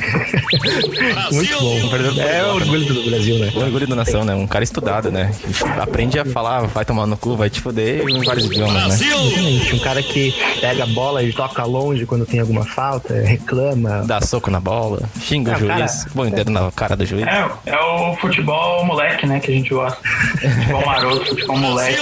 Muito 1.32 1.58
bom. 1.60 1.78
É 2.20 2.44
o 2.44 2.54
orgulho 2.54 2.84
do 2.84 3.10
Brasil, 3.10 3.38
né? 3.38 3.52
O 3.54 3.60
orgulho 3.60 3.86
da 3.86 3.96
nação, 3.96 4.24
né? 4.24 4.34
Um 4.34 4.46
cara 4.46 4.64
estudado, 4.64 5.10
né? 5.10 5.32
Aprende 5.80 6.18
a 6.18 6.24
falar, 6.24 6.62
vai 6.66 6.84
tomar 6.84 7.06
no 7.06 7.16
cu, 7.16 7.36
vai 7.36 7.50
te 7.50 7.60
foder 7.60 8.06
em 8.08 8.24
vários 8.24 8.46
idiomas, 8.46 9.00
né? 9.00 9.06
Exatamente. 9.06 9.74
Um 9.74 9.78
cara 9.78 10.02
que 10.02 10.34
pega 10.60 10.84
a 10.84 10.86
bola 10.86 11.22
e 11.22 11.32
toca 11.32 11.64
longe 11.64 12.06
quando 12.06 12.26
tem 12.26 12.40
alguma 12.40 12.64
falta, 12.64 13.14
reclama. 13.14 14.04
Dá 14.06 14.20
soco 14.20 14.50
na 14.50 14.60
bola, 14.60 15.02
xinga 15.20 15.52
é, 15.52 15.56
o 15.56 15.58
juiz, 15.58 16.04
cara, 16.04 16.10
põe 16.14 16.28
o 16.28 16.30
dedo 16.30 16.50
na 16.50 16.70
cara 16.70 16.96
do 16.96 17.04
juiz. 17.04 17.26
É, 17.26 17.48
é 17.66 17.78
o 17.78 18.14
futebol 18.16 18.84
moleque, 18.84 19.26
né? 19.26 19.40
Que 19.40 19.50
a 19.50 19.54
gente 19.54 19.70
gosta. 19.70 19.98
futebol 20.40 20.84
maroto, 20.86 21.26
futebol 21.26 21.56
moleque. 21.56 22.00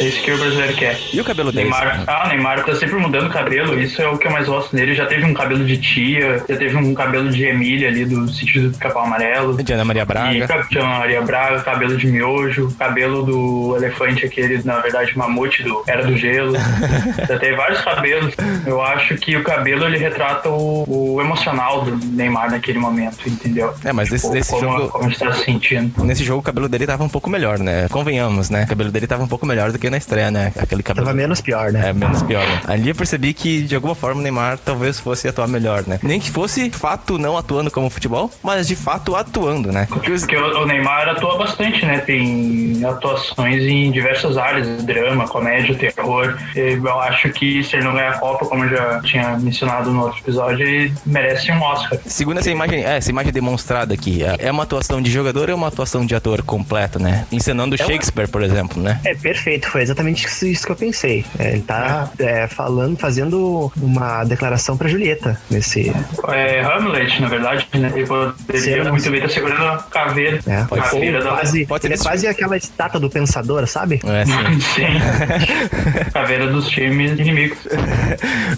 É 0.00 0.04
isso 0.04 0.22
que 0.22 0.32
o 0.32 0.38
brasileiro 0.38 0.74
quer. 0.74 0.98
E 1.12 1.20
o 1.20 1.24
cabelo 1.24 1.52
dele? 1.52 1.70
Neymar, 1.70 2.04
ah, 2.06 2.24
o 2.26 2.28
Neymar 2.28 2.64
tá 2.64 2.74
sempre 2.74 2.96
mudando 2.96 3.26
o 3.26 3.30
cabelo, 3.30 3.80
isso 3.80 3.91
é 4.00 4.08
o 4.08 4.16
que 4.16 4.26
eu 4.26 4.30
mais 4.30 4.46
gosto 4.46 4.74
nele. 4.74 4.94
Já 4.94 5.06
teve 5.06 5.24
um 5.24 5.34
cabelo 5.34 5.64
de 5.64 5.76
tia, 5.76 6.38
já 6.48 6.56
teve 6.56 6.76
um 6.76 6.94
cabelo 6.94 7.30
de 7.30 7.44
Emília 7.44 7.88
ali 7.88 8.04
do 8.04 8.28
sítio 8.28 8.70
do 8.70 8.78
Capão 8.78 9.04
Amarelo. 9.04 9.62
De 9.62 9.72
Ana 9.72 9.84
Maria 9.84 10.04
Braga. 10.04 10.32
E, 10.32 10.68
de 10.68 10.78
Ana 10.78 10.98
Maria 10.98 11.22
Braga, 11.22 11.60
cabelo 11.60 11.96
de 11.96 12.06
miojo, 12.06 12.74
cabelo 12.78 13.22
do 13.22 13.76
elefante 13.76 14.24
aquele, 14.24 14.62
na 14.64 14.80
verdade, 14.80 15.16
mamute 15.16 15.62
do 15.62 15.82
Era 15.86 16.04
do 16.04 16.16
Gelo. 16.16 16.54
já 17.28 17.38
teve 17.38 17.56
vários 17.56 17.80
cabelos. 17.80 18.34
Eu 18.66 18.80
acho 18.80 19.16
que 19.16 19.36
o 19.36 19.42
cabelo 19.42 19.84
ele 19.86 19.98
retrata 19.98 20.48
o, 20.48 20.84
o 21.16 21.20
emocional 21.20 21.84
do 21.84 21.96
Neymar 21.96 22.50
naquele 22.50 22.78
momento, 22.78 23.28
entendeu? 23.28 23.74
É, 23.84 23.92
mas 23.92 24.08
tipo, 24.08 24.32
nesse, 24.32 24.50
como, 24.50 24.62
jogo. 24.62 24.88
Como 24.88 25.10
está 25.10 25.32
se 25.32 25.44
sentindo. 25.44 26.04
Nesse 26.04 26.24
jogo 26.24 26.40
o 26.40 26.42
cabelo 26.42 26.68
dele 26.68 26.86
tava 26.86 27.04
um 27.04 27.08
pouco 27.08 27.28
melhor, 27.28 27.58
né? 27.58 27.88
Convenhamos, 27.90 28.50
né? 28.50 28.64
O 28.64 28.66
cabelo 28.66 28.90
dele 28.90 29.06
tava 29.06 29.22
um 29.22 29.28
pouco 29.28 29.46
melhor 29.46 29.72
do 29.72 29.78
que 29.78 29.90
na 29.90 29.96
estreia, 29.96 30.30
né? 30.30 30.52
Aquele 30.56 30.82
cabelo. 30.82 31.06
Tava 31.06 31.16
menos 31.16 31.40
pior, 31.40 31.72
né? 31.72 31.90
É, 31.90 31.92
menos 31.92 32.22
pior. 32.22 32.46
Né? 32.46 32.60
Ali 32.66 32.88
eu 32.88 32.94
percebi 32.94 33.32
que 33.32 33.62
de 33.62 33.76
alguma 33.82 33.94
forma 33.96 34.20
o 34.20 34.22
Neymar 34.22 34.58
talvez 34.58 35.00
fosse 35.00 35.26
atuar 35.26 35.48
melhor, 35.48 35.84
né? 35.86 35.98
Nem 36.02 36.20
que 36.20 36.30
fosse 36.30 36.70
fato 36.70 37.18
não 37.18 37.36
atuando 37.36 37.70
como 37.70 37.90
futebol, 37.90 38.30
mas 38.42 38.68
de 38.68 38.76
fato 38.76 39.16
atuando, 39.16 39.72
né? 39.72 39.88
Porque 39.90 40.12
o 40.36 40.66
Neymar 40.66 41.08
atua 41.08 41.36
bastante, 41.36 41.84
né? 41.84 41.98
Tem 41.98 42.80
atuações 42.84 43.62
em 43.64 43.90
diversas 43.90 44.36
áreas, 44.36 44.82
drama, 44.84 45.26
comédia, 45.26 45.74
terror. 45.74 46.38
Eu 46.54 47.00
acho 47.00 47.28
que 47.30 47.62
se 47.64 47.76
ele 47.76 47.84
não 47.84 47.94
ganhar 47.94 48.10
a 48.10 48.18
Copa, 48.18 48.46
como 48.46 48.64
eu 48.64 48.70
já 48.70 49.00
tinha 49.00 49.36
mencionado 49.38 49.90
no 49.90 50.04
outro 50.04 50.20
episódio, 50.20 50.66
ele 50.66 50.92
merece 51.04 51.50
um 51.50 51.60
Oscar. 51.60 51.98
Segundo 52.06 52.38
essa 52.38 52.50
imagem, 52.50 52.84
é, 52.84 52.96
essa 52.96 53.10
imagem 53.10 53.32
demonstrada 53.32 53.94
aqui, 53.94 54.22
é, 54.22 54.36
é 54.38 54.50
uma 54.50 54.62
atuação 54.62 55.02
de 55.02 55.10
jogador 55.10 55.48
ou 55.48 55.52
é 55.52 55.54
uma 55.54 55.68
atuação 55.68 56.06
de 56.06 56.14
ator 56.14 56.42
completa, 56.42 56.98
né? 56.98 57.26
Encenando 57.32 57.74
é 57.74 57.78
Shakespeare, 57.78 58.28
por 58.28 58.42
exemplo, 58.42 58.80
né? 58.80 59.00
É 59.04 59.14
perfeito, 59.14 59.68
foi 59.68 59.82
exatamente 59.82 60.26
isso 60.26 60.64
que 60.64 60.72
eu 60.72 60.76
pensei. 60.76 61.24
É, 61.38 61.52
ele 61.52 61.62
tá 61.62 62.10
é, 62.18 62.46
falando, 62.46 62.96
fazendo 62.96 63.71
uma 63.76 64.24
declaração 64.24 64.76
pra 64.76 64.88
Julieta 64.88 65.38
nesse. 65.50 65.92
É 66.28 66.60
Hamlet, 66.60 67.20
na 67.20 67.28
verdade, 67.28 67.66
né? 67.74 67.92
Ele 67.94 68.06
poderia 68.06 68.84
muito 68.90 69.10
bem 69.10 69.20
estar 69.20 69.28
segurando 69.30 69.64
a 69.64 69.78
caveira. 69.78 70.40
É, 70.46 70.64
pode 70.64 70.82
caveira 70.82 71.22
quase, 71.22 71.66
pode 71.66 71.86
ele 71.86 71.94
é 71.94 71.98
quase 71.98 72.26
aquela 72.26 72.56
estátua 72.56 73.00
do 73.00 73.10
pensador, 73.10 73.66
sabe? 73.66 74.00
É, 74.04 74.24
sim. 74.24 74.60
sim. 74.74 76.10
caveira 76.12 76.46
dos 76.48 76.68
times 76.68 77.18
inimigos. 77.18 77.58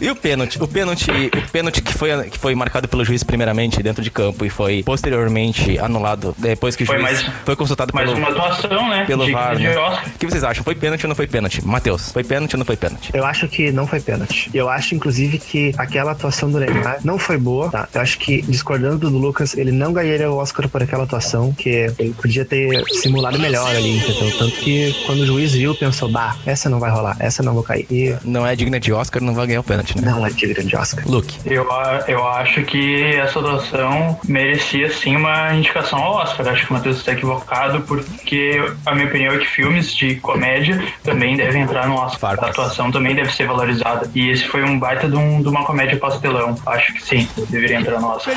e 0.00 0.10
o 0.10 0.16
pênalti? 0.16 0.62
O 0.62 0.68
pênalti, 0.68 1.10
o 1.10 1.50
pênalti 1.50 1.82
que 1.82 1.92
foi, 1.92 2.30
que 2.30 2.38
foi 2.38 2.54
marcado 2.54 2.88
pelo 2.88 3.04
juiz 3.04 3.22
primeiramente 3.22 3.82
dentro 3.82 4.02
de 4.02 4.10
campo 4.10 4.44
e 4.44 4.50
foi 4.50 4.82
posteriormente 4.82 5.78
anulado 5.78 6.34
depois 6.38 6.76
que 6.76 6.82
o 6.82 6.86
foi 6.86 6.98
juiz 6.98 7.22
mais, 7.22 7.32
foi 7.44 7.56
consultado 7.56 7.92
mais 7.94 8.08
pelo, 8.08 8.18
uma 8.18 8.28
atuação, 8.30 8.88
né? 8.88 9.04
pelo 9.04 9.30
VAR. 9.30 9.58
Né? 9.58 9.74
O 9.78 10.18
que 10.18 10.26
vocês 10.26 10.44
acham? 10.44 10.64
Foi 10.64 10.74
pênalti 10.74 11.04
ou 11.04 11.08
não 11.08 11.16
foi 11.16 11.26
pênalti? 11.26 11.64
Matheus, 11.64 12.12
foi 12.12 12.24
pênalti 12.24 12.54
ou 12.54 12.58
não 12.58 12.66
foi 12.66 12.76
pênalti? 12.76 13.10
Eu 13.12 13.24
acho 13.24 13.48
que 13.48 13.72
não 13.72 13.86
foi 13.86 14.00
pênalti. 14.00 14.50
Eu 14.52 14.68
acho, 14.68 14.94
inclusive, 15.04 15.38
que 15.38 15.72
aquela 15.76 16.12
atuação 16.12 16.50
do 16.50 16.58
Neymar 16.58 16.98
não 17.04 17.18
foi 17.18 17.36
boa, 17.36 17.70
tá? 17.70 17.86
Eu 17.92 18.00
acho 18.00 18.18
que, 18.18 18.40
discordando 18.40 19.10
do 19.10 19.18
Lucas, 19.18 19.54
ele 19.54 19.70
não 19.70 19.92
ganharia 19.92 20.30
o 20.30 20.36
Oscar 20.36 20.66
por 20.66 20.82
aquela 20.82 21.04
atuação, 21.04 21.52
que 21.52 21.68
ele 21.98 22.14
podia 22.14 22.44
ter 22.44 22.82
simulado 22.94 23.38
melhor 23.38 23.68
ali, 23.68 23.98
entendeu? 23.98 24.38
Tanto 24.38 24.56
que 24.56 24.94
quando 25.04 25.20
o 25.20 25.26
juiz 25.26 25.52
viu, 25.52 25.74
pensou, 25.74 26.08
bah, 26.08 26.36
essa 26.46 26.70
não 26.70 26.80
vai 26.80 26.90
rolar, 26.90 27.16
essa 27.20 27.42
não 27.42 27.52
vou 27.52 27.62
cair. 27.62 27.86
E... 27.90 28.16
Não 28.24 28.46
é 28.46 28.56
digna 28.56 28.80
de 28.80 28.92
Oscar, 28.92 29.22
não 29.22 29.34
vai 29.34 29.46
ganhar 29.46 29.60
o 29.60 29.64
pênalti, 29.64 30.00
né? 30.00 30.10
Não 30.10 30.26
é 30.26 30.30
digna 30.30 30.64
de 30.64 30.74
Oscar. 30.74 31.06
Luke. 31.06 31.34
Eu, 31.44 31.68
eu 32.08 32.26
acho 32.26 32.62
que 32.62 33.14
essa 33.16 33.38
atuação 33.40 34.18
merecia, 34.26 34.90
sim, 34.90 35.16
uma 35.16 35.54
indicação 35.54 35.98
ao 35.98 36.14
Oscar. 36.14 36.48
Acho 36.48 36.64
que 36.64 36.70
o 36.70 36.74
Matheus 36.74 36.96
está 36.96 37.12
equivocado, 37.12 37.82
porque 37.82 38.58
a 38.86 38.94
minha 38.94 39.06
opinião 39.06 39.34
é 39.34 39.38
que 39.38 39.46
filmes 39.46 39.94
de 39.94 40.16
comédia 40.16 40.82
também 41.02 41.36
devem 41.36 41.62
entrar 41.62 41.86
no 41.88 41.96
Oscar. 41.96 42.42
A 42.42 42.48
atuação 42.48 42.90
também 42.90 43.14
deve 43.14 43.30
ser 43.34 43.46
valorizada. 43.46 44.10
E 44.14 44.30
esse 44.30 44.46
foi 44.46 44.62
um 44.62 44.78
baita 44.78 44.93
de, 44.94 45.16
um, 45.16 45.42
de 45.42 45.48
uma 45.48 45.64
comédia 45.64 45.98
pastelão. 45.98 46.56
Acho 46.66 46.94
que 46.94 47.02
sim, 47.02 47.28
deveria 47.48 47.78
entrar 47.78 48.00
no 48.00 48.08
Oscar. 48.08 48.34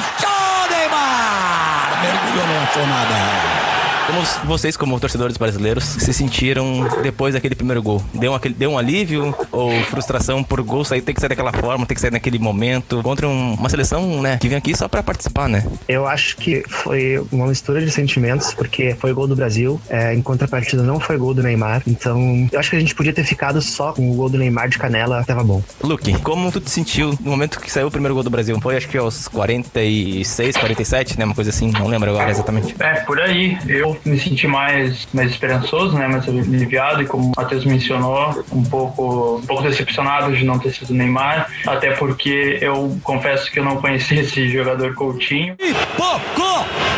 Neymar! 0.69 2.01
Mergulhou. 2.01 3.66
Como 4.07 4.21
vocês, 4.45 4.77
como 4.77 4.97
torcedores 5.01 5.35
brasileiros, 5.35 5.83
se 5.83 6.13
sentiram 6.13 6.87
depois 7.03 7.33
daquele 7.33 7.55
primeiro 7.55 7.83
gol? 7.83 8.01
Deu, 8.13 8.33
aquele, 8.33 8.53
deu 8.53 8.71
um 8.71 8.77
alívio 8.77 9.35
ou 9.51 9.69
frustração 9.83 10.41
por 10.41 10.61
gol 10.61 10.85
sair, 10.85 11.01
tem 11.01 11.13
que 11.13 11.19
sair 11.19 11.27
daquela 11.27 11.51
forma, 11.51 11.85
tem 11.85 11.93
que 11.93 11.99
sair 11.99 12.11
naquele 12.11 12.39
momento, 12.39 13.03
contra 13.03 13.27
um, 13.27 13.55
uma 13.55 13.67
seleção, 13.67 14.21
né, 14.21 14.37
que 14.37 14.47
vem 14.47 14.57
aqui 14.57 14.75
só 14.77 14.87
para 14.87 15.03
participar, 15.03 15.49
né? 15.49 15.65
Eu 15.89 16.07
acho 16.07 16.37
que 16.37 16.63
foi 16.69 17.21
uma 17.33 17.47
mistura 17.47 17.81
de 17.81 17.91
sentimentos, 17.91 18.53
porque 18.53 18.95
foi 18.97 19.11
gol 19.11 19.27
do 19.27 19.35
Brasil, 19.35 19.79
é, 19.89 20.13
em 20.13 20.21
contrapartida 20.21 20.81
não 20.83 21.01
foi 21.01 21.17
gol 21.17 21.33
do 21.33 21.43
Neymar, 21.43 21.83
então 21.85 22.47
eu 22.49 22.59
acho 22.59 22.69
que 22.69 22.77
a 22.77 22.79
gente 22.79 22.95
podia 22.95 23.11
ter 23.11 23.25
ficado 23.25 23.61
só 23.61 23.91
com 23.91 24.09
o 24.09 24.15
gol 24.15 24.29
do 24.29 24.37
Neymar 24.37 24.69
de 24.69 24.77
canela, 24.77 25.21
tava 25.25 25.43
bom. 25.43 25.61
Luke, 25.83 26.17
como 26.21 26.49
tu 26.49 26.61
te 26.61 26.69
sentiu 26.69 27.09
no 27.21 27.31
momento 27.31 27.59
que 27.59 27.69
saiu 27.69 27.87
o 27.87 27.91
primeiro 27.91 28.13
gol 28.13 28.23
do 28.23 28.29
Brasil? 28.29 28.57
Foi 28.61 28.77
acho 28.77 28.87
que 28.87 28.97
aos 28.97 29.27
46, 29.27 30.55
47, 30.55 31.19
né, 31.19 31.25
uma 31.25 31.35
coisa 31.35 31.49
assim, 31.49 31.69
não 31.71 31.87
lembro 31.87 32.09
agora 32.09 32.31
exatamente. 32.31 32.73
É, 32.79 33.01
por 33.01 33.19
aí. 33.19 33.57
Eu 33.67 33.96
me 34.05 34.19
senti 34.19 34.47
mais, 34.47 35.07
mais 35.13 35.31
esperançoso, 35.31 35.97
né? 35.97 36.07
Mais 36.07 36.27
aliviado 36.27 37.01
e 37.01 37.05
como 37.05 37.27
o 37.27 37.31
Matheus 37.35 37.65
mencionou, 37.65 38.43
um 38.51 38.63
pouco, 38.63 39.37
um 39.37 39.45
pouco 39.45 39.63
decepcionado 39.63 40.35
de 40.35 40.45
não 40.45 40.59
ter 40.59 40.71
sido 40.71 40.93
Neymar, 40.93 41.49
até 41.65 41.91
porque 41.91 42.57
eu 42.61 42.97
confesso 43.03 43.51
que 43.51 43.59
eu 43.59 43.63
não 43.63 43.77
conhecia 43.77 44.21
esse 44.21 44.49
jogador 44.49 44.93
Coutinho. 44.93 45.55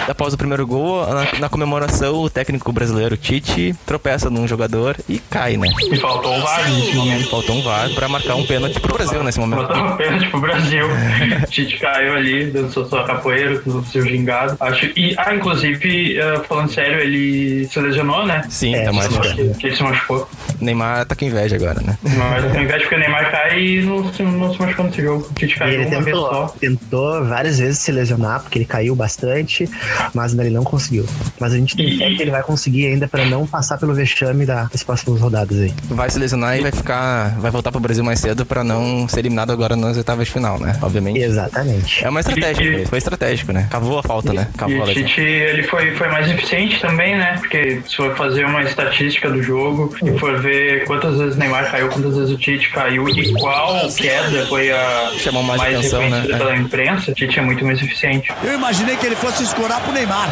Após 0.10 0.34
o 0.34 0.38
primeiro 0.38 0.66
gol, 0.66 1.06
na, 1.06 1.40
na 1.40 1.50
comemoração, 1.50 2.16
o 2.16 2.30
técnico 2.30 2.72
brasileiro 2.72 3.16
Tite 3.16 3.76
tropeça 3.86 4.28
num 4.28 4.48
jogador 4.48 4.98
e 5.08 5.20
cai, 5.20 5.56
né? 5.56 5.68
E 5.92 5.98
faltou 5.98 6.34
um 6.34 6.42
VAR 6.42 6.68
nesse 6.68 6.96
momento. 6.96 7.30
Faltou 7.30 7.56
um 7.56 7.62
VAR 7.62 7.90
pra 7.92 8.10
marcar 8.10 8.36
um 8.36 8.44
pênalti 8.44 8.80
pro 8.80 8.96
Brasil 8.96 9.24
nesse 9.24 9.40
momento. 9.40 9.68
Faltou 9.68 9.84
um 9.86 9.98
pênalti 9.98 10.28
pro 10.30 10.40
Brasil. 10.40 10.86
Tite 11.50 11.78
caiu 11.78 12.16
ali, 12.16 12.46
dançou 12.50 12.86
sua 12.86 13.04
capoeira, 13.04 13.60
com 13.60 13.70
o 13.70 13.86
seu 13.86 14.02
gingado. 14.04 14.58
Acho, 14.60 14.88
e, 14.96 15.14
ah, 15.16 15.36
inclusive, 15.36 16.18
uh, 16.20 16.44
falando 16.46 16.72
sério, 16.72 16.89
ele 16.98 17.68
se 17.68 17.80
lesionou, 17.80 18.26
né? 18.26 18.44
Sim, 18.50 18.76
é, 18.76 18.84
tá 18.84 18.94
machucado. 18.94 19.36
Que, 19.36 19.54
que 19.56 19.68
ele 19.68 19.76
se 19.76 19.84
machucou. 19.84 20.30
Neymar 20.60 21.06
tá 21.06 21.16
com 21.16 21.26
inveja 21.26 21.56
agora, 21.56 21.82
né? 21.82 21.98
Neymar 22.04 22.44
tá 22.44 22.50
com 22.50 22.62
inveja 22.62 22.80
porque 22.80 22.96
o 22.96 23.00
Neymar 23.00 23.32
cai 23.32 23.60
e 23.60 23.82
não, 23.82 24.14
se, 24.14 24.24
não 24.24 24.54
se 24.54 24.62
machucou 24.62 24.86
nesse 24.86 25.02
jogo. 25.02 25.30
Tite 25.36 25.56
caiu 25.56 25.82
ele 25.82 25.90
tentou, 25.90 26.50
tentou 26.60 27.26
várias 27.26 27.60
vezes 27.60 27.80
se 27.80 27.92
lesionar, 27.92 28.42
porque 28.42 28.58
ele 28.58 28.66
caiu 28.66 28.96
bastante, 28.96 29.70
mas 30.14 30.38
ele 30.38 30.50
não 30.50 30.64
conseguiu. 30.64 31.06
Mas 31.40 31.54
a 31.54 31.58
gente 31.58 31.76
tem 31.76 31.98
fé 31.98 32.10
que 32.14 32.22
ele 32.22 32.32
vai 32.32 32.44
conseguir 32.44 32.88
ainda 32.88 33.08
para 33.08 33.26
não 33.26 33.46
passar 33.46 33.78
pelo 33.78 33.94
vexame 33.94 34.46
das 34.46 34.84
próximas 34.84 35.20
rodadas 35.20 35.60
aí. 35.60 35.74
Vai 35.90 36.10
se 36.10 36.20
lesionar 36.20 36.58
e 36.58 36.62
vai 36.62 36.72
ficar. 36.72 37.38
Vai 37.40 37.52
voltar 37.52 37.72
pro 37.72 37.80
Brasil 37.80 38.04
mais 38.04 38.20
cedo 38.20 38.46
para 38.46 38.64
não 38.64 39.08
ser 39.08 39.20
eliminado 39.20 39.52
agora 39.52 39.76
nas 39.76 39.98
oitavas 39.98 40.28
de 40.28 40.34
final, 40.34 40.60
né? 40.60 40.78
Obviamente. 40.82 41.20
Exatamente. 41.20 42.04
É 42.04 42.10
uma 42.10 42.20
estratégia, 42.20 42.82
e, 42.82 42.86
foi 42.86 42.98
estratégico, 42.98 43.52
né? 43.52 43.68
Cavou 43.70 44.00
a 44.00 44.04
falta, 44.04 44.34
e, 44.34 44.36
né? 44.36 44.48
Cavou 44.58 44.76
e 44.76 44.82
o 44.82 44.94
Tite, 44.94 45.22
ele 45.22 45.64
foi, 45.64 45.96
foi 45.96 46.08
mais 46.08 46.30
eficiente 46.30 46.79
também, 46.80 47.18
né? 47.18 47.38
Porque 47.40 47.82
se 47.86 47.96
for 47.96 48.16
fazer 48.16 48.46
uma 48.46 48.64
estatística 48.64 49.30
do 49.30 49.42
jogo 49.42 49.94
e 50.04 50.18
for 50.18 50.40
ver 50.40 50.86
quantas 50.86 51.18
vezes 51.18 51.36
Neymar 51.38 51.70
caiu, 51.72 51.90
quantas 51.90 52.16
vezes 52.16 52.32
o 52.32 52.38
Tite 52.38 52.70
caiu 52.72 53.08
e 53.10 53.34
qual 53.34 53.88
queda 53.96 54.46
foi 54.48 54.72
a 54.72 55.12
Chamou 55.18 55.44
mais 55.44 55.62
atenção, 55.62 56.00
né? 56.02 56.06
reconhecida 56.06 56.38
pela 56.38 56.56
imprensa, 56.58 57.12
o 57.12 57.14
Tite 57.14 57.40
é 57.40 57.42
muito 57.42 57.66
mais 57.66 57.82
eficiente. 57.82 58.32
Eu 58.44 58.54
imaginei 58.54 58.96
que 58.98 59.06
ele 59.06 59.16
fosse 59.16 59.44
escorar 59.44 59.82
pro 59.82 59.92
Neymar. 59.92 60.30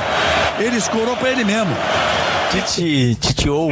Ele 0.60 0.78
escorou 0.78 1.16
pra 1.18 1.30
ele 1.30 1.44
mesmo. 1.44 1.76
Tite, 2.52 3.16
Tite 3.20 3.50
ou, 3.50 3.70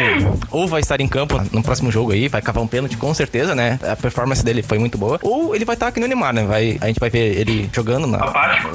ou 0.52 0.68
vai 0.68 0.82
estar 0.82 1.00
em 1.00 1.08
campo 1.08 1.42
no 1.52 1.64
próximo 1.64 1.92
jogo 1.92 2.12
aí, 2.12 2.28
vai 2.28 2.42
cavar 2.42 2.64
um 2.64 2.68
pênalti 2.68 2.98
com 2.98 3.14
certeza, 3.14 3.56
né? 3.56 3.80
A 3.84 3.96
performance 3.96 4.44
dele 4.44 4.62
foi 4.62 4.78
muito 4.78 4.98
boa. 4.98 5.20
Ou 5.22 5.56
ele 5.56 5.66
vai 5.66 5.76
estar 5.76 5.88
aqui 5.88 6.00
no 6.00 6.08
Neymar, 6.08 6.34
né? 6.34 6.46
Vai, 6.46 6.78
a 6.82 6.88
gente 6.88 7.00
vai 7.00 7.10
ver 7.10 7.40
ele 7.40 7.70
jogando 7.74 8.08
na, 8.08 8.20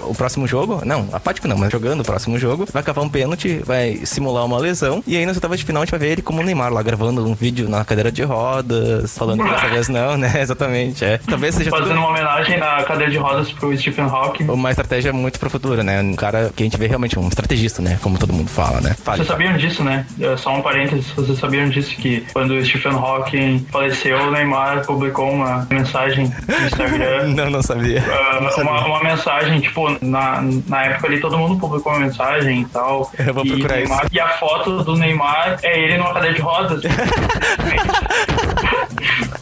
o 0.05 0.15
próximo 0.15 0.47
jogo. 0.47 0.83
Não, 0.85 1.09
apático 1.13 1.47
não, 1.47 1.57
mas 1.57 1.71
jogando 1.71 2.01
o 2.01 2.05
próximo 2.05 2.39
jogo. 2.39 2.67
Vai 2.73 2.83
cavar 2.83 3.05
um 3.05 3.09
pênalti, 3.09 3.61
vai 3.65 4.01
simular 4.05 4.45
uma 4.45 4.59
lesão. 4.59 5.03
E 5.07 5.17
aí 5.17 5.27
nas 5.27 5.37
oitavas 5.37 5.59
de 5.59 5.65
final 5.65 5.83
a 5.83 5.85
gente 5.85 5.93
vai 5.93 6.01
ver 6.01 6.13
ele 6.13 6.23
como 6.23 6.41
o 6.41 6.45
Neymar 6.45 6.73
lá 6.73 6.83
gravando 6.83 7.27
um 7.27 7.35
vídeo 7.35 7.69
na 7.69 7.85
cadeira 7.85 8.11
de 8.11 8.23
rodas, 8.23 9.17
falando 9.17 9.43
que 9.43 9.51
dessa 9.51 9.69
vez 9.69 9.89
não, 9.89 10.17
né? 10.17 10.33
Exatamente, 10.41 11.05
é. 11.05 11.19
Talvez 11.19 11.55
seja 11.55 11.71
tudo 11.71 11.83
Fazendo 11.83 11.99
uma 11.99 12.09
homenagem 12.09 12.59
na 12.59 12.83
cadeira 12.85 13.11
de 13.11 13.19
rodas 13.19 13.51
pro 13.53 13.77
Stephen 13.77 14.05
Hawking. 14.05 14.45
uma 14.45 14.71
estratégia 14.71 15.13
muito 15.13 15.39
pro 15.39 15.49
futuro, 15.51 15.83
né? 15.83 16.01
Um 16.01 16.15
cara 16.15 16.51
que 16.55 16.63
a 16.63 16.67
gente 16.67 16.77
vê 16.77 16.87
realmente 16.87 17.19
um 17.19 17.29
estrategista, 17.29 17.81
né? 17.83 17.99
Como 18.03 18.19
todo 18.19 18.33
mundo 18.33 18.49
fala, 18.49 18.81
né? 18.81 18.95
Fale, 19.03 19.19
Vocês 19.19 19.29
sabiam 19.29 19.57
disso, 19.57 19.83
né? 19.83 19.90
É, 20.21 20.37
Só 20.37 20.55
um 20.55 20.63
parênteses, 20.63 21.11
vocês 21.13 21.39
sabiam 21.39 21.69
disso 21.69 21.95
que 21.97 22.25
quando 22.33 22.53
o 22.53 22.65
Stephen 22.65 22.93
Hawking 22.93 23.67
faleceu, 23.71 24.19
o 24.19 24.31
Neymar 24.31 24.85
publicou 24.87 25.31
uma 25.31 25.67
mensagem 25.71 26.33
no 26.49 26.67
Instagram. 26.67 27.29
Não, 27.41 27.51
não 27.51 27.63
sabia. 27.63 28.03
ah, 28.11 28.41
uma, 28.61 28.87
uma 28.87 29.03
mensagem, 29.05 29.61
tipo, 29.61 29.89
na, 30.05 30.43
na 30.67 30.85
época 30.87 31.07
ali 31.07 31.21
todo 31.21 31.39
mundo 31.39 31.59
publicou 31.59 31.93
uma 31.93 32.01
mensagem 32.01 32.63
e 32.63 32.65
tal. 32.67 33.11
Eu 33.19 33.35
vou 33.35 33.45
e 33.45 33.51
procurar 33.51 33.77
Neymar- 33.77 34.05
isso. 34.05 34.09
E 34.15 34.21
a 34.21 34.29
foto 34.29 34.83
do 34.85 34.97
Neymar 34.97 35.59
é 35.63 35.79
ele 35.81 35.99
numa 35.99 36.13
cadeira 36.13 36.35
de 36.35 36.41
rodas. 36.43 36.83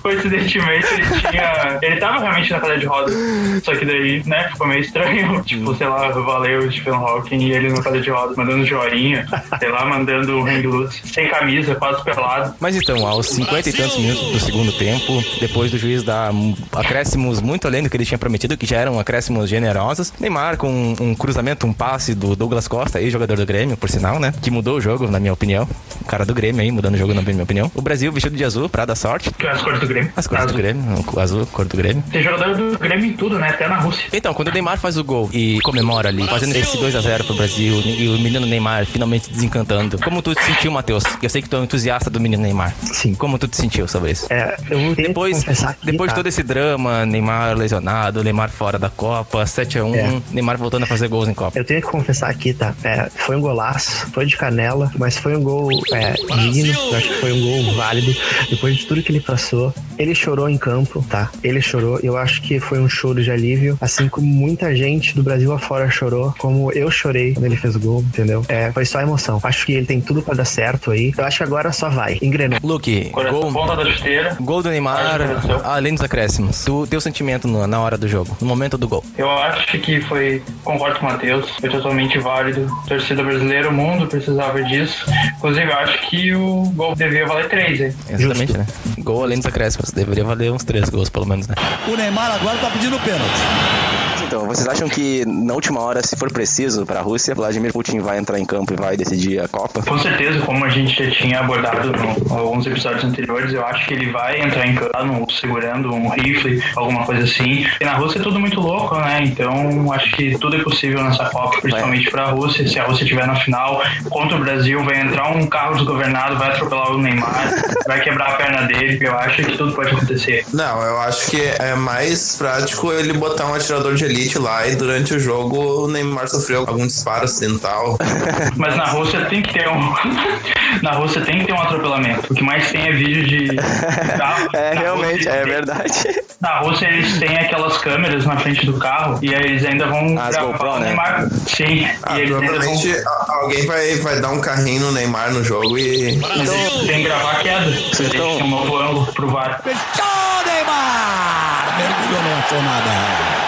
Coincidentemente, 0.09 0.87
ele 0.95 1.05
tinha. 1.21 1.79
Ele 1.83 1.97
tava 1.97 2.21
realmente 2.21 2.51
na 2.51 2.61
cadeira 2.61 2.81
de 2.81 2.87
rodas. 2.87 3.15
Só 3.63 3.75
que 3.75 3.85
daí, 3.85 4.23
né, 4.25 4.49
ficou 4.51 4.67
meio 4.67 4.81
estranho. 4.81 5.43
Tipo, 5.49 5.75
sei 5.75 5.87
lá, 5.87 6.09
valeu 6.09 6.71
Stephen 6.71 6.95
Hawking 6.95 7.39
e 7.39 7.53
ele 7.53 7.69
na 7.69 7.83
cadeira 7.83 8.03
de 8.03 8.11
rodas, 8.11 8.37
mandando 8.37 8.65
joinha, 8.65 9.27
sei 9.59 9.71
lá, 9.71 9.85
mandando 9.85 10.41
hang 10.41 10.67
loose, 10.67 11.01
sem 11.05 11.29
camisa, 11.29 11.75
quase 11.75 12.03
pelado. 12.05 12.55
Mas 12.61 12.77
então, 12.77 13.07
aos 13.07 13.27
50 13.27 13.69
e 13.69 13.73
tantos 13.73 13.99
minutos 13.99 14.33
do 14.33 14.41
segundo 14.41 14.73
tempo, 14.73 15.23
depois 15.41 15.71
do 15.71 15.79
juiz 15.79 16.03
dar 16.03 16.33
acréscimos 16.75 17.41
muito 17.41 17.67
além 17.67 17.83
do 17.83 17.91
que 17.91 17.97
ele 17.97 18.05
tinha 18.05 18.19
prometido, 18.19 18.57
que 18.57 18.67
já 18.67 18.79
eram 18.79 18.99
acréscimos 18.99 19.49
generosos, 19.49 20.13
Neymar 20.19 20.57
com 20.57 20.71
um, 20.71 20.97
um 21.01 21.15
cruzamento, 21.15 21.67
um 21.67 21.73
passe 21.73 22.15
do 22.15 22.35
Douglas 22.35 22.69
Costa, 22.69 23.01
ex-jogador 23.01 23.37
do 23.37 23.47
Grêmio, 23.47 23.77
por 23.77 23.91
sinal, 23.91 24.19
né? 24.19 24.33
Que 24.43 24.51
mudou 24.51 24.77
o 24.77 24.81
jogo, 24.81 25.11
na 25.11 25.21
minha 25.21 25.33
opinião. 25.33 25.69
O 26.01 26.05
cara 26.05 26.25
do 26.25 26.35
Grêmio 26.35 26.63
aí, 26.63 26.71
mudando 26.71 26.95
o 26.95 26.99
jogo, 26.99 27.15
na 27.15 27.23
minha 27.23 27.43
opinião. 27.43 27.71
O 27.75 27.83
Brasil 27.83 28.13
vestido 28.13 28.37
de 28.37 28.45
azul 28.45 28.69
pra 28.69 28.85
dar 28.85 28.95
sorte. 28.95 29.31
Que 29.33 29.47
é 29.47 29.51
as 29.51 29.63
cores 29.63 29.81
do 29.81 29.87
Grêmio. 29.87 29.98
As 30.17 30.27
cores 30.27 30.45
do 30.45 30.49
Azul. 30.51 30.59
Grêmio, 30.59 31.05
o 31.13 31.21
azul, 31.21 31.47
cor 31.47 31.65
do 31.65 31.77
Grêmio. 31.77 32.03
Tem 32.11 32.23
jogador 32.23 32.57
do 32.57 32.79
Grêmio 32.79 33.07
em 33.07 33.13
tudo, 33.15 33.39
né? 33.39 33.49
Até 33.51 33.69
na 33.69 33.79
Rússia. 33.79 34.05
Então, 34.13 34.33
quando 34.35 34.49
o 34.49 34.53
Neymar 34.53 34.79
faz 34.79 34.97
o 34.97 35.05
gol 35.05 35.29
e 35.33 35.61
comemora 35.61 36.09
ali, 36.09 36.27
fazendo 36.27 36.55
esse 36.57 36.77
2x0 36.77 37.25
pro 37.25 37.35
Brasil, 37.35 37.81
e 37.81 38.09
o 38.09 38.19
menino 38.19 38.47
Neymar 38.47 38.87
finalmente 38.87 39.31
desencantando, 39.31 39.99
como 39.99 40.23
tu 40.23 40.35
te 40.35 40.43
sentiu, 40.43 40.71
Matheus? 40.71 41.05
Eu 41.23 41.31
sei 41.31 41.43
que 41.43 41.49
tu 41.49 41.57
é 41.57 41.61
um 41.61 41.65
entusiasta 41.65 42.11
do 42.11 42.21
menino 42.21 42.43
Neymar. 42.43 42.75
Sim. 42.83 43.15
Como 43.15 43.39
tu 43.39 43.49
te 43.49 43.57
sentiu 43.57 43.87
sobre 43.89 44.13
isso? 44.13 44.27
É, 44.31 44.57
eu 44.71 44.79
tenho 44.79 44.95
que 44.95 45.03
Depois, 45.09 45.45
depois 45.83 46.09
de 46.09 46.15
tá, 46.15 46.15
todo 46.15 46.27
esse 46.27 46.43
drama, 46.43 47.05
Neymar 47.07 47.57
lesionado, 47.57 48.23
Neymar 48.23 48.51
fora 48.51 48.79
da 48.79 48.91
Copa, 48.91 49.45
7x1, 49.45 49.95
É. 49.95 50.21
Neymar 50.33 50.57
voltando 50.59 50.85
a 50.85 50.87
fazer 50.87 51.09
gols 51.09 51.29
em 51.29 51.35
Copa. 51.35 51.59
Eu 51.59 51.65
tenho 51.65 51.81
que 51.81 51.87
confessar 51.87 52.31
aqui, 52.31 52.53
tá? 52.53 52.75
É, 52.85 53.09
foi 53.15 53.37
um 53.37 53.41
golaço, 53.41 54.07
foi 54.13 54.27
de 54.27 54.37
canela, 54.37 54.91
mas 54.99 55.17
foi 55.17 55.37
um 55.37 55.43
gol 55.43 55.69
é, 55.93 56.13
digno. 56.51 56.73
Eu 56.91 56.97
acho 56.97 57.09
que 57.09 57.15
foi 57.15 57.33
um 57.33 57.41
gol 57.41 57.75
válido. 57.75 58.15
Depois 58.51 58.77
de 58.77 58.87
tudo 58.87 59.03
que 59.03 59.11
ele 59.13 59.21
passou, 59.21 59.73
ele 59.99 60.15
chorou 60.15 60.49
em 60.49 60.57
campo, 60.59 61.05
tá? 61.09 61.31
Ele 61.43 61.61
chorou. 61.61 61.99
Eu 62.03 62.17
acho 62.17 62.41
que 62.43 62.59
foi 62.61 62.79
um 62.79 62.89
choro 62.89 63.23
de 63.23 63.31
alívio, 63.31 63.77
assim 63.81 64.09
como 64.09 64.27
muita 64.27 64.75
gente 64.75 65.15
do 65.15 65.23
Brasil 65.23 65.53
afora 65.53 65.91
chorou, 65.91 66.35
como 66.39 66.71
eu 66.73 66.91
chorei 66.91 67.35
quando 67.35 67.47
ele 67.47 67.57
fez 67.57 67.75
o 67.77 67.81
gol, 67.81 68.01
entendeu? 68.03 68.45
É, 68.49 68.71
foi 68.73 68.85
só 68.85 69.01
emoção. 69.01 69.41
Acho 69.43 69.67
que 69.67 69.73
ele 69.73 69.87
tem 69.87 70.01
tudo 70.01 70.23
pra 70.23 70.35
dar 70.35 70.45
certo 70.45 70.91
aí. 70.91 71.13
Eu 71.17 71.25
acho 71.25 71.39
que 71.39 71.43
agora 71.43 71.73
só 71.73 71.89
vai. 71.89 72.19
Engrenou. 72.23 72.59
Luke, 72.63 73.11
gol, 73.13 73.53
ponta 73.53 73.77
da 73.77 73.91
chuteira. 73.91 74.37
gol 74.41 74.63
do 74.63 74.69
Neymar, 74.71 75.21
além 75.65 75.95
dos 75.95 76.03
acréscimos. 76.03 76.65
Tu, 76.65 76.87
teu 76.87 77.01
sentimento 77.01 77.49
no- 77.49 77.67
na 77.67 77.81
hora 77.81 77.97
do 77.99 78.07
jogo, 78.09 78.37
no 78.41 78.47
momento 78.47 78.77
do 78.79 78.87
gol. 78.89 79.05
Eu 79.17 79.31
acho 79.31 79.79
que 79.81 80.01
foi, 80.03 80.43
concordo 80.65 80.99
com 80.99 81.07
o 81.07 81.11
Matheus, 81.11 81.51
foi 81.61 81.69
totalmente 81.71 82.19
válido. 82.19 82.67
Torcida 82.87 83.23
brasileira, 83.23 83.69
o 83.69 83.73
mundo 83.73 84.07
precisava 84.07 84.63
disso. 84.63 85.05
Inclusive, 85.39 85.67
eu 85.67 85.77
acho 85.79 86.09
que 86.11 86.35
o 86.35 86.63
gol 86.75 86.95
devia 86.95 87.27
valer 87.27 87.49
três, 87.49 87.81
hein? 87.81 87.95
Exatamente, 88.09 88.57
né? 88.57 88.67
Gol 88.99 89.23
além 89.25 89.39
dos 89.39 89.47
acréscimos. 89.47 89.88
Deveria 89.91 90.25
valer 90.25 90.53
uns 90.53 90.65
três 90.65 90.89
gols, 90.89 91.09
pelo 91.09 91.27
menos, 91.27 91.47
né? 91.47 91.55
O 91.87 91.97
Neymar 91.97 92.33
agora 92.33 92.59
tá 92.59 92.71
pedindo 92.71 92.99
pênalti. 93.01 93.88
Então, 94.29 94.47
vocês 94.47 94.69
acham 94.69 94.91
que 94.91 95.25
na 95.27 95.55
última 95.55 95.81
hora, 95.81 96.07
se 96.07 96.15
for 96.15 96.31
preciso 96.31 96.85
para 96.85 96.99
a 96.99 97.03
Rússia, 97.03 97.35
Vladimir 97.35 97.73
Putin 97.73 98.01
vai 98.01 98.19
entrar 98.19 98.39
em 98.39 98.45
campo 98.45 98.75
e 98.75 98.77
vai 98.77 98.95
decidir 98.95 99.41
a 99.41 99.49
Copa? 99.49 99.83
Com 99.83 99.99
certeza, 99.99 100.41
como 100.43 100.67
a 100.67 100.69
gente 100.69 101.03
já 101.03 101.11
tinha 101.11 101.41
abordado 101.41 101.91
em 101.91 102.37
alguns 102.37 102.67
episódios 102.67 103.05
anteriores, 103.05 103.55
eu 103.55 103.65
acho 103.65 103.87
que 103.87 103.95
ele 103.95 104.13
vai 104.13 104.39
entrar 104.39 104.67
em 104.67 104.75
campo 104.75 105.33
segurando 105.33 105.91
um 105.95 106.11
rifle, 106.11 106.63
alguma 106.77 107.07
coisa 107.07 107.25
assim. 107.25 107.67
E 107.81 107.85
na 107.87 107.95
Rússia 107.95 108.19
é 108.19 108.23
tudo 108.23 108.39
muito 108.39 108.61
louco, 108.61 108.97
né? 108.97 109.21
Então 109.25 109.91
acho 109.93 110.11
que 110.13 110.37
tudo 110.39 110.57
é 110.57 110.63
possível 110.63 111.03
nessa 111.03 111.25
Copa, 111.31 111.63
principalmente 111.63 112.11
para 112.11 112.25
a 112.25 112.31
Rússia. 112.31 112.69
Se 112.69 112.79
a 112.79 112.85
Rússia 112.85 113.05
estiver 113.05 113.27
na 113.27 113.37
final 113.37 113.83
contra 114.11 114.37
o 114.37 114.41
Brasil, 114.41 114.85
vai 114.85 115.01
entrar 115.01 115.35
um 115.35 115.47
carro 115.47 115.77
desgovernado, 115.77 116.37
vai 116.37 116.51
atropelar 116.51 116.93
o 116.93 116.99
Neymar, 116.99 117.55
vai 117.89 118.03
quebrar 118.03 118.29
a 118.29 118.33
perna 118.33 118.67
dele. 118.67 118.99
Eu 119.01 119.17
acho 119.17 119.43
que 119.43 119.57
tudo 119.57 119.73
pode 119.73 119.89
acontecer. 119.89 120.45
Não, 120.53 120.83
eu 120.83 121.01
acho 121.01 121.31
que 121.31 121.41
é 121.41 121.75
mais 121.75 122.37
prático 122.37 122.93
ele 122.93 123.15
botar 123.15 123.47
um 123.47 123.55
atirador 123.55 123.95
de 123.95 124.05
elite 124.05 124.18
lá 124.39 124.67
e 124.67 124.75
durante 124.77 125.15
o 125.15 125.21
jogo 125.21 125.85
o 125.85 125.89
Neymar 125.89 126.29
sofreu 126.29 126.61
algum 126.61 126.87
disparo 126.87 127.25
acidental. 127.25 127.97
Mas 128.57 128.77
na 128.77 128.87
Rússia 128.87 129.25
tem 129.27 129.43
que 129.43 129.53
ter 129.53 129.69
um. 129.69 129.95
na 130.83 130.93
Rússia 130.93 131.21
tem 131.23 131.39
que 131.41 131.47
ter 131.47 131.53
um 131.53 131.61
atropelamento. 131.61 132.33
O 132.33 132.35
que 132.35 132.43
mais 132.43 132.71
tem 132.71 132.89
é 132.89 132.93
vídeo 132.93 133.25
de. 133.27 133.57
carro. 134.19 134.49
É, 134.55 134.75
Na 134.75 134.81
realmente, 134.81 135.17
Rússia, 135.17 135.31
é 135.31 135.43
tem- 135.43 135.53
verdade. 135.53 135.93
Na 136.41 136.59
Rússia 136.61 136.87
eles 136.87 137.19
têm 137.19 137.37
aquelas 137.37 137.79
câmeras 137.79 138.25
na 138.25 138.37
frente 138.37 138.65
do 138.67 138.75
carro 138.79 139.19
e 139.23 139.35
aí 139.35 139.43
eles 139.45 139.65
ainda 139.65 139.87
vão 139.87 140.19
As 140.19 140.31
gravar 140.35 140.53
GoPro, 140.53 140.71
o 140.71 140.79
né? 140.79 140.87
Neymar. 140.87 141.29
Sim, 141.47 141.89
Ah, 142.03 142.17
e 142.17 142.21
eles 142.23 142.31
vão. 142.31 142.41
provavelmente 142.41 142.97
a- 142.97 143.27
alguém 143.43 143.67
vai, 143.67 143.95
vai 143.97 144.21
dar 144.21 144.31
um 144.31 144.41
carrinho 144.41 144.81
no 144.83 144.93
Neymar 144.93 145.33
no 145.33 145.43
jogo 145.43 145.77
e. 145.79 146.17
Mas 146.19 146.49
eles 146.53 146.87
têm 146.87 146.99
que 146.99 147.03
gravar 147.05 147.33
a 147.33 147.37
queda. 147.37 147.71
Estão- 147.71 148.09
têm 148.37 148.43
um 148.45 148.49
novo 148.51 148.77
ângulo 148.77 149.07
pro 149.13 149.29
VAR. 149.29 149.61
Fechou, 149.65 150.45
Neymar! 150.47 151.77
Mergulhou, 151.79 152.23
não 152.23 152.39
achou 152.39 152.63
nada. 152.63 153.48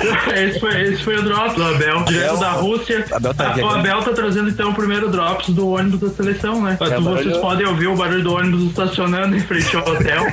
Esse 0.34 0.58
foi, 0.60 0.80
esse 0.82 1.02
foi 1.02 1.16
o 1.18 1.22
Drops 1.22 1.54
do 1.54 1.64
Abel, 1.64 2.02
direto 2.04 2.38
da 2.38 2.52
Rússia. 2.52 3.04
Abel 3.12 3.34
tá 3.34 3.54
Ah, 3.54 3.60
o. 3.64 3.68
Abel 3.68 4.02
tá 4.02 4.12
trazendo 4.12 4.48
então 4.48 4.70
o 4.70 4.74
primeiro 4.74 5.10
Drops 5.10 5.50
do 5.50 5.68
ônibus 5.68 6.00
da 6.00 6.08
seleção, 6.10 6.62
né? 6.62 6.76
Vocês 6.78 7.00
barulho- 7.02 7.40
podem 7.40 7.66
ouvir 7.66 7.86
o 7.88 7.96
barulho 7.96 8.22
do 8.22 8.34
ônibus 8.34 8.62
estacionando 8.64 9.36
em 9.36 9.40
frente 9.40 9.76
ao 9.76 9.82
hotel. 9.88 10.24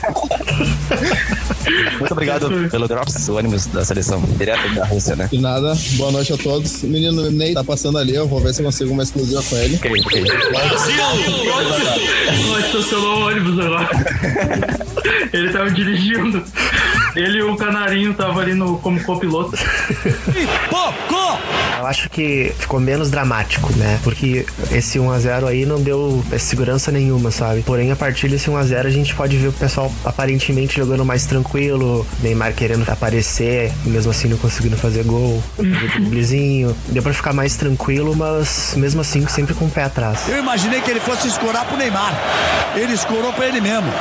Muito 2.00 2.12
obrigado 2.14 2.50
pelo 2.70 2.88
Drops, 2.88 3.28
o 3.28 3.36
ônibus 3.38 3.66
da 3.68 3.84
seleção, 3.84 4.22
direto 4.38 4.74
da 4.74 4.86
Rússia, 4.86 5.16
né? 5.16 5.28
De 5.30 5.40
nada, 5.40 5.74
boa 5.98 6.12
noite 6.12 6.32
a 6.34 6.38
todos. 6.38 6.84
O 6.84 6.88
menino 6.88 7.30
Ney 7.30 7.54
tá 7.54 7.64
passando 7.64 7.98
ali, 7.98 8.16
eu 8.16 8.28
vou 8.28 8.40
ver 8.40 8.54
se 8.54 8.62
eu 8.62 8.66
consigo 8.66 8.92
uma 8.92 9.04
exclusiva 9.04 9.44
com 9.44 9.56
ele. 9.58 9.76
Ok, 9.76 9.92
ok. 10.06 10.26
Ó, 12.50 12.60
estacionou 12.60 13.18
o 13.20 13.28
ônibus 13.28 13.60
agora. 13.66 13.90
Ele 15.34 15.50
tava 15.52 15.70
dirigindo. 15.72 16.44
Ele 17.18 17.40
e 17.40 17.44
o 17.44 17.56
canarinho 17.56 18.14
tava 18.14 18.42
ali 18.42 18.54
no, 18.54 18.78
como 18.78 19.04
copiloto. 19.04 19.58
Eu 21.80 21.86
acho 21.86 22.10
que 22.10 22.52
ficou 22.58 22.80
menos 22.80 23.10
dramático, 23.12 23.72
né? 23.78 24.00
Porque 24.04 24.46
esse 24.72 25.00
1x0 25.00 25.48
aí 25.48 25.66
não 25.66 25.82
deu 25.82 26.24
segurança 26.40 26.92
nenhuma, 26.92 27.32
sabe? 27.32 27.62
Porém, 27.62 27.92
a 27.92 27.96
partir 27.96 28.28
desse 28.28 28.50
1x0 28.50 28.86
a 28.86 28.90
gente 28.90 29.16
pode 29.16 29.38
ver 29.38 29.48
o 29.48 29.54
pessoal 29.54 29.92
aparentemente 30.04 30.78
jogando 30.78 31.06
mais 31.06 31.26
tranquilo, 31.26 32.06
Neymar 32.22 32.54
querendo 32.54 32.88
aparecer, 32.90 33.72
mesmo 33.86 34.12
assim 34.12 34.28
não 34.28 34.38
conseguindo 34.38 34.76
fazer 34.78 35.04
gol, 35.04 35.42
fazer 35.56 35.70
driblezinho. 36.00 36.76
Deu 36.90 37.04
pra 37.04 37.14
ficar 37.14 37.34
mais 37.34 37.56
tranquilo, 37.56 38.16
mas 38.16 38.74
mesmo 38.76 39.02
assim 39.02 39.26
sempre 39.28 39.54
com 39.54 39.66
o 39.66 39.70
pé 39.70 39.84
atrás. 39.84 40.28
Eu 40.28 40.40
imaginei 40.40 40.82
que 40.82 40.90
ele 40.90 41.00
fosse 41.00 41.28
escorar 41.28 41.66
pro 41.66 41.78
Neymar. 41.78 42.14
Ele 42.76 42.94
escorou 42.94 43.32
pra 43.34 43.48
ele 43.48 43.62
mesmo. 43.62 43.92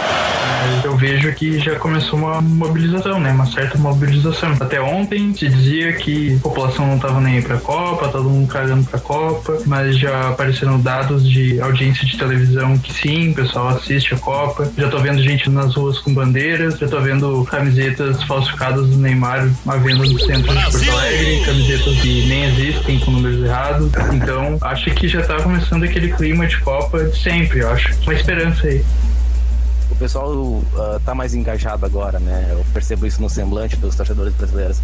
Eu 0.83 0.97
vejo 0.97 1.33
que 1.33 1.59
já 1.59 1.79
começou 1.79 2.19
uma 2.19 2.41
mobilização 2.41 2.87
mobilização, 2.97 3.21
né? 3.21 3.31
Uma 3.33 3.47
certa 3.47 3.79
mobilização. 3.79 4.53
Até 4.61 4.81
ontem 4.81 5.35
se 5.35 5.49
dizia 5.49 5.93
que 5.95 6.37
a 6.37 6.41
população 6.41 6.87
não 6.87 6.99
tava 6.99 7.21
nem 7.21 7.37
aí 7.37 7.43
pra 7.43 7.59
Copa, 7.67 8.09
todo 8.09 8.31
mundo 8.31 8.47
cagando 8.47 8.85
pra 8.85 9.01
Copa, 9.01 9.59
mas 9.67 9.99
já 9.99 10.29
apareceram 10.29 10.79
dados 10.81 11.29
de 11.29 11.61
audiência 11.61 12.07
de 12.07 12.17
televisão 12.17 12.79
que 12.79 12.93
sim, 12.93 13.31
o 13.31 13.35
pessoal 13.35 13.69
assiste 13.71 14.15
a 14.15 14.19
Copa. 14.19 14.71
Já 14.79 14.89
tô 14.89 14.99
vendo 14.99 15.21
gente 15.21 15.51
nas 15.51 15.75
ruas 15.75 15.99
com 15.99 16.15
bandeiras, 16.15 16.79
já 16.79 16.87
tô 16.87 17.01
vendo 17.01 17.45
camisetas 17.51 18.23
falsificadas 18.23 18.89
do 18.89 18.97
Neymar 18.97 19.51
à 19.67 19.77
venda 19.79 20.05
no 20.05 20.21
centro 20.21 20.55
de 20.55 20.63
Porto 20.63 20.91
Alegre, 20.91 21.43
camisetas 21.45 22.01
que 22.01 22.29
nem 22.29 22.45
existem 22.45 23.01
com 23.01 23.11
números 23.11 23.45
errados. 23.45 23.91
Então, 24.15 24.59
acho 24.61 24.89
que 24.93 25.09
já 25.09 25.23
tá 25.23 25.43
começando 25.43 25.83
aquele 25.83 26.13
clima 26.13 26.47
de 26.47 26.61
Copa 26.61 27.03
de 27.03 27.21
sempre, 27.21 27.61
eu 27.61 27.71
acho. 27.71 27.93
Uma 28.03 28.15
esperança 28.15 28.69
aí 28.69 28.85
o 29.91 29.95
pessoal 29.97 30.31
uh, 30.31 30.63
tá 31.05 31.15
mais 31.15 31.35
engajado 31.35 31.87
agora, 31.87 32.19
né? 32.19 32.49
Eu 32.51 32.65
percebo 32.75 33.07
isso 33.07 33.21
no 33.23 33.31
semblante 33.31 33.77
dos 33.77 33.97
torcedores 33.97 34.35
brasileiros. 34.35 34.81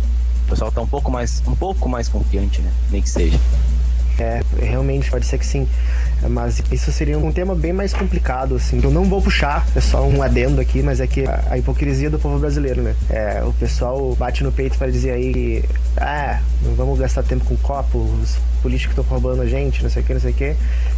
O 0.53 0.55
pessoal 0.55 0.71
tá 0.71 0.83
um 0.83 0.87
pouco 0.87 1.11
mais, 1.11 1.43
um 1.47 1.55
pouco 1.57 1.88
mais 1.88 2.11
confiante, 2.11 2.61
né? 2.61 2.71
Nem 2.91 3.01
que 3.01 3.09
seja. 3.09 3.41
É, 4.18 4.40
realmente 4.61 5.11
pode 5.11 5.27
ser 5.27 5.38
que 5.38 5.46
sim. 5.46 5.66
Mas 6.29 6.62
isso 6.70 6.92
seria 6.92 7.18
um 7.18 7.33
tema 7.33 7.55
bem 7.55 7.72
mais 7.72 7.92
complicado, 7.92 8.55
assim. 8.55 8.81
Eu 8.83 8.90
não 8.90 9.05
vou 9.05 9.20
puxar, 9.20 9.66
é 9.75 9.81
só 9.81 10.07
um 10.07 10.22
adendo 10.22 10.61
aqui, 10.61 10.83
mas 10.83 11.01
é 11.01 11.07
que 11.07 11.25
a, 11.27 11.59
hipocrisia 11.59 12.09
do 12.09 12.18
povo 12.18 12.38
brasileiro, 12.38 12.83
né? 12.83 12.94
É, 13.11 13.42
o 13.44 13.53
pessoal 13.53 14.14
bate 14.14 14.44
no 14.44 14.53
peito 14.53 14.79
para 14.79 14.90
dizer 14.90 15.12
aí 15.12 15.33
que, 15.33 15.64
ah, 15.96 16.40
não 16.62 16.75
vamos 16.75 16.98
gastar 16.98 17.22
tempo 17.22 17.44
com 17.44 17.57
copo, 17.57 17.98
os 17.98 18.38
políticos 18.62 18.96
estão 18.96 19.05
roubando 19.05 19.42
a 19.42 19.46
gente, 19.46 19.83
não 19.83 19.90
sei 19.90 20.03
o 20.03 20.05
que, 20.07 20.14
não 20.14 20.20
sei 20.20 20.31
o 20.31 20.35
que. 20.35 20.55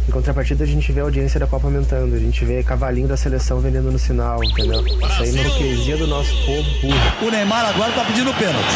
Em 0.07 0.11
contrapartida, 0.11 0.63
a 0.63 0.67
gente 0.67 0.91
vê 0.91 0.99
a 0.99 1.03
audiência 1.03 1.39
da 1.39 1.47
Copa 1.47 1.65
aumentando, 1.65 2.15
a 2.15 2.19
gente 2.19 2.45
vê 2.45 2.61
cavalinho 2.61 3.07
da 3.07 3.17
seleção 3.17 3.59
vendendo 3.59 3.91
no 3.91 3.97
sinal, 3.97 4.43
entendeu? 4.43 4.85
Isso 4.85 5.23
aí 5.23 5.29
é 5.29 5.31
uma 5.31 5.41
hipocrisia 5.41 5.97
do 5.97 6.07
nosso 6.07 6.31
povo 6.45 6.63
burro. 6.81 7.27
O 7.27 7.31
Neymar 7.31 7.65
agora 7.65 7.91
tá 7.91 8.05
pedindo 8.05 8.31
pênalti. 8.35 8.75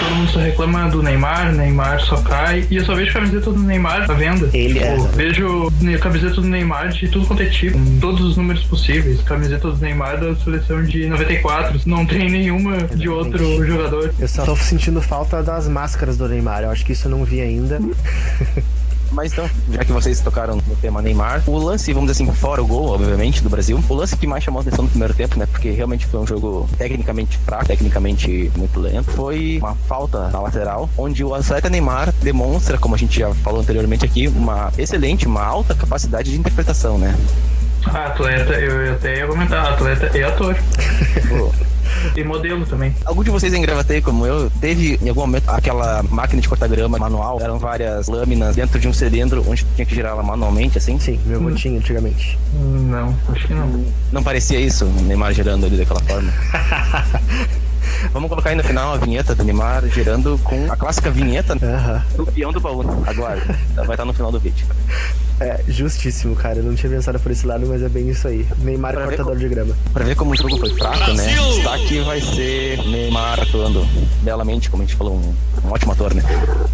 Todo 0.00 0.14
mundo 0.16 0.30
só 0.30 0.38
reclama 0.40 0.90
do 0.90 1.02
Neymar, 1.02 1.52
Neymar 1.52 2.00
só 2.00 2.16
cai, 2.20 2.66
e 2.70 2.76
eu 2.76 2.84
só 2.84 2.94
vejo 2.94 3.12
camiseta 3.12 3.50
do 3.52 3.58
Neymar 3.66 4.10
à 4.10 4.14
venda. 4.14 4.48
Ele 4.52 4.78
é. 4.78 4.96
Vejo 5.14 5.70
camiseta 6.00 6.36
do 6.36 6.46
Neymar 6.46 6.88
de 6.88 7.08
tudo 7.08 7.26
quanto 7.26 7.42
é 7.42 7.46
tipo, 7.46 7.78
todos 8.00 8.20
os 8.22 8.36
números 8.36 8.64
possíveis. 8.64 9.20
Camiseta 9.22 9.70
do 9.70 9.76
Neymar 9.78 10.20
da 10.20 10.34
seleção 10.36 10.82
de 10.82 11.06
94. 11.08 11.80
Não 11.86 12.06
tem 12.06 12.30
nenhuma 12.30 12.76
Exatamente. 12.76 13.00
de 13.00 13.08
outro 13.08 13.66
jogador. 13.66 14.14
Eu 14.18 14.28
só 14.28 14.44
tô 14.44 14.56
sentindo 14.56 15.00
falta 15.02 15.42
das 15.42 15.68
máscaras 15.68 16.16
do 16.16 16.28
Neymar. 16.28 16.62
Eu 16.62 16.70
acho 16.70 16.84
que 16.84 16.92
isso 16.92 17.06
eu 17.06 17.10
não 17.10 17.24
vi 17.24 17.40
ainda. 17.40 17.80
Mas 19.12 19.32
então, 19.32 19.48
já 19.70 19.84
que 19.84 19.92
vocês 19.92 20.20
tocaram 20.20 20.56
no 20.56 20.76
tema 20.76 21.00
Neymar, 21.00 21.42
o 21.46 21.56
lance, 21.58 21.92
vamos 21.92 22.10
dizer 22.10 22.24
assim, 22.24 22.32
fora 22.34 22.62
o 22.62 22.66
gol, 22.66 22.88
obviamente, 22.88 23.42
do 23.42 23.48
Brasil, 23.48 23.82
o 23.88 23.94
lance 23.94 24.16
que 24.16 24.26
mais 24.26 24.44
chamou 24.44 24.60
a 24.60 24.62
atenção 24.62 24.84
no 24.84 24.90
primeiro 24.90 25.14
tempo, 25.14 25.38
né? 25.38 25.46
Porque 25.46 25.70
realmente 25.70 26.06
foi 26.06 26.20
um 26.20 26.26
jogo 26.26 26.68
tecnicamente 26.76 27.38
fraco, 27.38 27.66
tecnicamente 27.66 28.50
muito 28.56 28.80
lento, 28.80 29.10
foi 29.12 29.58
uma 29.58 29.74
falta 29.74 30.28
na 30.28 30.40
lateral, 30.40 30.88
onde 30.96 31.24
o 31.24 31.34
atleta 31.34 31.68
Neymar 31.68 32.12
demonstra, 32.22 32.78
como 32.78 32.94
a 32.94 32.98
gente 32.98 33.18
já 33.18 33.32
falou 33.34 33.60
anteriormente 33.60 34.04
aqui, 34.04 34.28
uma 34.28 34.72
excelente, 34.76 35.26
uma 35.26 35.44
alta 35.44 35.74
capacidade 35.74 36.30
de 36.30 36.38
interpretação, 36.38 36.98
né? 36.98 37.16
atleta, 37.86 38.54
eu 38.54 38.94
até 38.94 39.18
ia 39.18 39.26
comentar, 39.26 39.72
atleta 39.72 40.18
e 40.18 40.22
ator. 40.22 40.56
E 42.14 42.24
modelo 42.24 42.64
também. 42.66 42.94
Algum 43.04 43.22
de 43.22 43.30
vocês 43.30 43.52
em 43.52 43.60
Gravatei, 43.60 44.00
como 44.00 44.26
eu, 44.26 44.50
teve 44.60 44.98
em 45.02 45.08
algum 45.08 45.22
momento 45.22 45.48
aquela 45.48 46.02
máquina 46.04 46.40
de 46.40 46.48
cortar 46.48 46.68
grama 46.68 46.98
manual? 46.98 47.40
Eram 47.40 47.58
várias 47.58 48.08
lâminas 48.08 48.56
dentro 48.56 48.78
de 48.78 48.88
um 48.88 48.92
cilindro 48.92 49.44
onde 49.46 49.64
tinha 49.74 49.86
que 49.86 49.94
girar 49.94 50.12
ela 50.12 50.22
manualmente, 50.22 50.78
assim? 50.78 50.98
Sim, 50.98 51.18
meu 51.26 51.38
avô 51.38 51.50
tinha 51.52 51.78
antigamente. 51.78 52.38
Não, 52.54 53.14
acho 53.28 53.46
que 53.46 53.54
não. 53.54 53.84
Não 54.12 54.22
parecia 54.22 54.60
isso, 54.60 54.84
o 54.84 55.02
Neymar 55.02 55.32
girando 55.32 55.66
ali 55.66 55.76
daquela 55.76 56.00
forma? 56.00 56.32
Vamos 58.12 58.28
colocar 58.28 58.50
aí 58.50 58.56
no 58.56 58.64
final 58.64 58.94
a 58.94 58.96
vinheta 58.96 59.34
do 59.34 59.44
Neymar 59.44 59.86
girando 59.88 60.38
com 60.42 60.70
a 60.70 60.76
clássica 60.76 61.10
vinheta 61.10 61.54
uhum. 61.54 62.24
do 62.24 62.32
peão 62.32 62.52
do 62.52 62.60
baú. 62.60 62.82
Aguarda, 63.06 63.58
vai 63.74 63.90
estar 63.90 64.04
no 64.04 64.12
final 64.12 64.32
do 64.32 64.38
vídeo. 64.38 64.66
É, 65.38 65.60
justíssimo, 65.68 66.34
cara. 66.34 66.58
Eu 66.58 66.64
não 66.64 66.74
tinha 66.74 66.90
pensado 66.90 67.18
por 67.20 67.30
esse 67.30 67.46
lado, 67.46 67.66
mas 67.66 67.82
é 67.82 67.88
bem 67.88 68.08
isso 68.08 68.26
aí. 68.26 68.46
Neymar 68.58 68.94
pra 68.94 69.04
cortador 69.04 69.32
como, 69.32 69.38
de 69.38 69.48
grama. 69.48 69.76
Pra 69.92 70.04
ver 70.04 70.16
como 70.16 70.32
o 70.32 70.36
jogo 70.36 70.56
foi 70.56 70.70
fraco, 70.70 71.12
né? 71.12 71.34
Destaque 71.54 72.00
vai 72.00 72.20
ser 72.20 72.78
Neymar 72.86 73.40
atuando 73.40 73.86
belamente, 74.22 74.70
como 74.70 74.82
a 74.82 74.86
gente 74.86 74.96
falou, 74.96 75.14
um, 75.14 75.34
um 75.66 75.72
ótimo 75.72 75.92
ator, 75.92 76.14
né? 76.14 76.22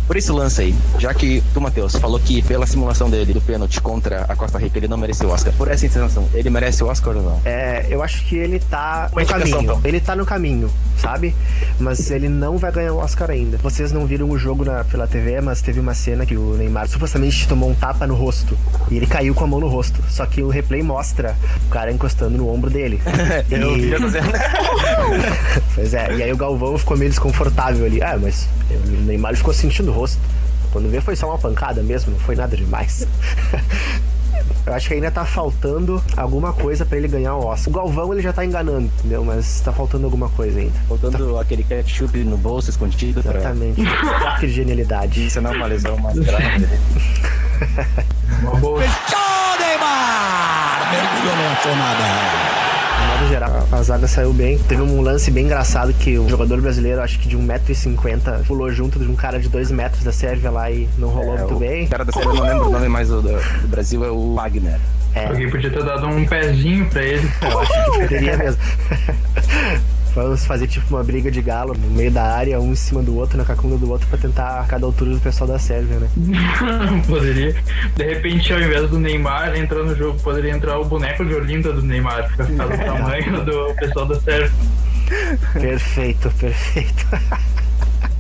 Por 0.06 0.16
esse 0.16 0.30
lance 0.30 0.62
aí, 0.62 0.74
já 0.98 1.12
que 1.12 1.42
tu, 1.52 1.60
Matheus, 1.60 1.96
falou 1.96 2.20
que 2.20 2.40
pela 2.42 2.66
simulação 2.66 3.10
dele 3.10 3.32
do 3.32 3.40
pênalti 3.40 3.80
contra 3.80 4.26
a 4.28 4.36
Costa 4.36 4.58
Rica 4.58 4.78
ele 4.78 4.88
não 4.88 4.96
mereceu 4.96 5.28
o 5.28 5.32
Oscar. 5.32 5.52
Por 5.54 5.68
essa 5.68 5.80
sensação, 5.80 6.28
ele 6.32 6.48
merece 6.48 6.84
o 6.84 6.86
Oscar 6.86 7.16
ou 7.16 7.22
não? 7.22 7.40
É, 7.44 7.86
eu 7.90 8.02
acho 8.02 8.24
que 8.26 8.36
ele 8.36 8.60
tá 8.60 9.08
Uma 9.12 9.22
no 9.22 9.26
caminho. 9.26 9.60
Então. 9.62 9.80
Ele 9.82 10.00
tá 10.00 10.14
no 10.14 10.24
caminho, 10.24 10.70
sabe? 11.02 11.34
Mas 11.80 12.10
ele 12.10 12.28
não 12.28 12.56
vai 12.56 12.70
ganhar 12.70 12.92
o 12.92 12.98
Oscar 12.98 13.30
ainda. 13.30 13.58
Vocês 13.58 13.90
não 13.90 14.06
viram 14.06 14.30
o 14.30 14.38
jogo 14.38 14.64
na, 14.64 14.84
pela 14.84 15.06
TV, 15.08 15.40
mas 15.40 15.60
teve 15.60 15.80
uma 15.80 15.94
cena 15.94 16.24
que 16.24 16.36
o 16.36 16.54
Neymar 16.54 16.88
supostamente 16.88 17.48
tomou 17.48 17.68
um 17.68 17.74
tapa 17.74 18.06
no 18.06 18.14
rosto. 18.14 18.56
E 18.90 18.96
ele 18.96 19.06
caiu 19.06 19.34
com 19.34 19.44
a 19.44 19.46
mão 19.46 19.58
no 19.58 19.68
rosto. 19.68 20.00
Só 20.08 20.24
que 20.24 20.42
o 20.42 20.48
replay 20.48 20.82
mostra 20.82 21.36
o 21.66 21.70
cara 21.70 21.90
encostando 21.90 22.38
no 22.38 22.48
ombro 22.48 22.70
dele. 22.70 23.02
Eu 23.50 23.76
e... 23.76 23.90
pois 25.74 25.92
é, 25.92 26.14
e 26.14 26.22
aí 26.22 26.32
o 26.32 26.36
Galvão 26.36 26.78
ficou 26.78 26.96
meio 26.96 27.10
desconfortável 27.10 27.84
ali. 27.84 28.00
Ah, 28.00 28.16
mas 28.20 28.48
o 28.70 29.02
Neymar 29.02 29.36
ficou 29.36 29.52
sentindo 29.52 29.90
o 29.90 29.94
rosto. 29.94 30.20
Quando 30.70 30.88
vê 30.88 31.00
foi 31.00 31.16
só 31.16 31.28
uma 31.28 31.38
pancada 31.38 31.82
mesmo, 31.82 32.12
não 32.12 32.18
foi 32.20 32.36
nada 32.36 32.56
demais. 32.56 33.06
Eu 34.64 34.74
acho 34.74 34.88
que 34.88 34.94
ainda 34.94 35.10
tá 35.10 35.24
faltando 35.24 36.02
alguma 36.16 36.52
coisa 36.52 36.84
para 36.84 36.96
ele 36.96 37.08
ganhar 37.08 37.34
o 37.34 37.46
Oscar. 37.46 37.68
O 37.68 37.76
Galvão 37.76 38.12
ele 38.12 38.22
já 38.22 38.32
tá 38.32 38.44
enganando, 38.44 38.90
entendeu? 38.98 39.24
Mas 39.24 39.60
tá 39.60 39.72
faltando 39.72 40.04
alguma 40.04 40.28
coisa 40.28 40.60
ainda. 40.60 40.78
Faltando 40.88 41.34
tá... 41.34 41.40
aquele 41.40 41.64
ketchup 41.64 42.16
no 42.18 42.36
bolso 42.36 42.70
escondido. 42.70 43.20
Exatamente. 43.20 43.82
Pra... 43.82 44.36
que 44.40 44.48
genialidade. 44.48 45.26
Isso 45.26 45.40
não 45.40 45.52
é 45.52 45.56
uma 45.56 45.66
lesão 45.66 45.96
mais 45.98 46.18
grave. 46.18 46.68
Uma 48.42 48.56
boa. 48.56 48.80
Neymar! 49.60 50.90
Mergulhou, 50.90 51.36
não 51.36 51.52
achou 51.52 52.61
modo 53.06 53.28
geral, 53.28 53.68
a 53.70 53.82
zaga 53.82 54.06
saiu 54.06 54.32
bem. 54.32 54.58
Teve 54.58 54.82
um 54.82 55.00
lance 55.00 55.30
bem 55.30 55.44
engraçado 55.44 55.92
que 55.92 56.18
o 56.18 56.28
jogador 56.28 56.60
brasileiro, 56.60 57.00
acho 57.00 57.18
que 57.18 57.28
de 57.28 57.36
1,50m, 57.36 58.44
pulou 58.46 58.70
junto 58.70 58.98
de 58.98 59.06
um 59.06 59.14
cara 59.14 59.38
de 59.38 59.48
2 59.48 59.70
metros 59.70 60.04
da 60.04 60.12
Sérvia 60.12 60.50
lá 60.50 60.70
e 60.70 60.88
não 60.98 61.08
rolou 61.08 61.34
é, 61.34 61.38
muito 61.38 61.56
bem. 61.56 61.84
O 61.84 61.88
cara 61.88 62.04
da 62.04 62.12
Sérvia, 62.12 62.32
não 62.32 62.42
lembro 62.42 62.68
o 62.68 62.70
nome 62.70 62.88
mais 62.88 63.08
do, 63.08 63.22
do 63.22 63.68
Brasil, 63.68 64.04
é 64.04 64.10
o 64.10 64.34
Wagner. 64.34 64.78
É. 65.14 65.26
Alguém 65.26 65.50
podia 65.50 65.70
ter 65.70 65.84
dado 65.84 66.06
um 66.06 66.24
pezinho 66.26 66.88
pra 66.88 67.02
ele. 67.02 67.30
Eu 67.42 67.60
acho 67.60 67.72
que 67.72 68.00
poderia 68.00 68.36
mesmo. 68.36 68.60
Vamos 70.14 70.44
fazer 70.44 70.66
tipo 70.66 70.94
uma 70.94 71.02
briga 71.02 71.30
de 71.30 71.40
galo 71.40 71.74
no 71.74 71.90
meio 71.90 72.10
da 72.10 72.22
área, 72.22 72.60
um 72.60 72.72
em 72.72 72.76
cima 72.76 73.02
do 73.02 73.16
outro, 73.16 73.38
na 73.38 73.44
cacunda 73.44 73.76
do 73.78 73.90
outro, 73.90 74.06
pra 74.08 74.18
tentar 74.18 74.66
cada 74.66 74.84
altura 74.84 75.12
do 75.12 75.20
pessoal 75.20 75.48
da 75.48 75.58
Sérvia, 75.58 75.98
né? 75.98 76.08
poderia. 77.08 77.54
De 77.96 78.04
repente, 78.04 78.52
ao 78.52 78.60
invés 78.60 78.90
do 78.90 78.98
Neymar 78.98 79.56
entrar 79.56 79.82
no 79.82 79.96
jogo, 79.96 80.18
poderia 80.20 80.52
entrar 80.52 80.78
o 80.78 80.84
boneco 80.84 81.24
de 81.24 81.34
Olinda 81.34 81.72
do 81.72 81.82
Neymar, 81.82 82.30
pra 82.36 82.44
ficar 82.44 82.66
do 82.66 82.76
tamanho 82.84 83.44
do 83.44 83.74
pessoal 83.74 84.06
da 84.06 84.20
Sérvia. 84.20 84.52
Perfeito, 85.54 86.30
perfeito. 86.38 87.06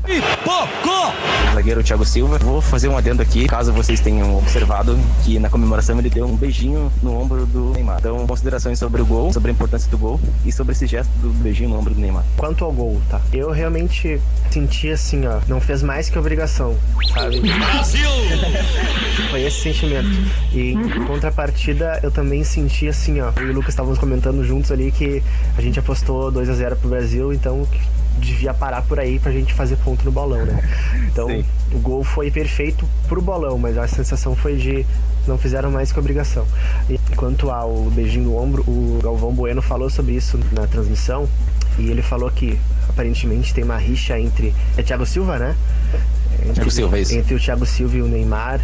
Pipocou! 0.04 1.12
Zagueiro 1.54 1.82
Thiago 1.82 2.04
Silva. 2.04 2.38
Vou 2.38 2.60
fazer 2.60 2.88
um 2.88 2.96
adendo 2.96 3.22
aqui, 3.22 3.46
caso 3.46 3.72
vocês 3.72 4.00
tenham 4.00 4.36
observado 4.36 4.98
que 5.24 5.38
na 5.38 5.48
comemoração 5.48 5.98
ele 5.98 6.10
deu 6.10 6.26
um 6.26 6.36
beijinho 6.36 6.90
no 7.02 7.20
ombro 7.20 7.46
do 7.46 7.70
Neymar. 7.70 7.98
Então, 7.98 8.26
considerações 8.26 8.78
sobre 8.78 9.00
o 9.02 9.06
gol, 9.06 9.32
sobre 9.32 9.50
a 9.50 9.54
importância 9.54 9.90
do 9.90 9.98
gol 9.98 10.20
e 10.44 10.50
sobre 10.50 10.72
esse 10.72 10.86
gesto 10.86 11.10
do 11.18 11.30
beijinho 11.30 11.70
no 11.70 11.78
ombro 11.78 11.94
do 11.94 12.00
Neymar. 12.00 12.24
Quanto 12.36 12.64
ao 12.64 12.72
gol, 12.72 13.00
tá? 13.08 13.20
Eu 13.32 13.50
realmente 13.50 14.20
senti 14.50 14.90
assim, 14.90 15.26
ó, 15.26 15.40
não 15.46 15.60
fez 15.60 15.82
mais 15.82 16.08
que 16.08 16.18
obrigação, 16.18 16.76
sabe? 17.12 17.40
Brasil! 17.40 18.08
Foi 19.30 19.42
esse 19.42 19.60
sentimento. 19.60 20.08
E 20.52 20.72
em 20.72 21.04
contrapartida, 21.06 22.00
eu 22.02 22.10
também 22.10 22.42
senti 22.42 22.88
assim, 22.88 23.20
ó, 23.20 23.30
eu 23.36 23.48
e 23.48 23.50
o 23.50 23.54
Lucas 23.54 23.70
estávamos 23.70 23.98
comentando 23.98 24.44
juntos 24.44 24.72
ali 24.72 24.90
que 24.90 25.22
a 25.56 25.62
gente 25.62 25.78
apostou 25.78 26.30
2 26.30 26.48
a 26.48 26.54
0 26.54 26.76
pro 26.76 26.88
Brasil, 26.88 27.32
então 27.32 27.66
devia 28.18 28.54
parar 28.54 28.82
por 28.82 28.98
aí 28.98 29.18
pra 29.18 29.32
gente 29.32 29.52
fazer 29.54 29.76
ponto 29.76 30.04
no 30.04 30.12
bolão, 30.12 30.44
né? 30.44 30.62
Então 31.12 31.28
Sim. 31.28 31.44
o 31.72 31.78
gol 31.78 32.02
foi 32.02 32.30
perfeito 32.30 32.88
pro 33.06 33.20
bolão, 33.20 33.58
mas 33.58 33.76
a 33.76 33.86
sensação 33.86 34.34
foi 34.34 34.56
de 34.56 34.86
não 35.26 35.38
fizeram 35.38 35.70
mais 35.70 35.92
que 35.92 35.98
obrigação. 35.98 36.46
E 36.88 36.98
quanto 37.16 37.50
ao 37.50 37.90
beijinho 37.90 38.24
no 38.24 38.36
ombro, 38.36 38.62
o 38.62 38.98
Galvão 39.02 39.32
Bueno 39.32 39.62
falou 39.62 39.90
sobre 39.90 40.14
isso 40.14 40.38
na 40.52 40.66
transmissão 40.66 41.28
e 41.78 41.90
ele 41.90 42.02
falou 42.02 42.30
que 42.30 42.58
aparentemente 42.88 43.54
tem 43.54 43.64
uma 43.64 43.76
rixa 43.76 44.18
entre. 44.18 44.54
É 44.76 44.82
Thiago 44.82 45.06
Silva, 45.06 45.38
né? 45.38 45.56
Entre, 46.40 46.54
Thiago 46.54 46.70
Silva, 46.70 46.98
isso. 46.98 47.14
Entre 47.14 47.34
o 47.34 47.40
Thiago 47.40 47.66
Silva 47.66 47.96
e 47.96 48.02
o 48.02 48.08
Neymar. 48.08 48.60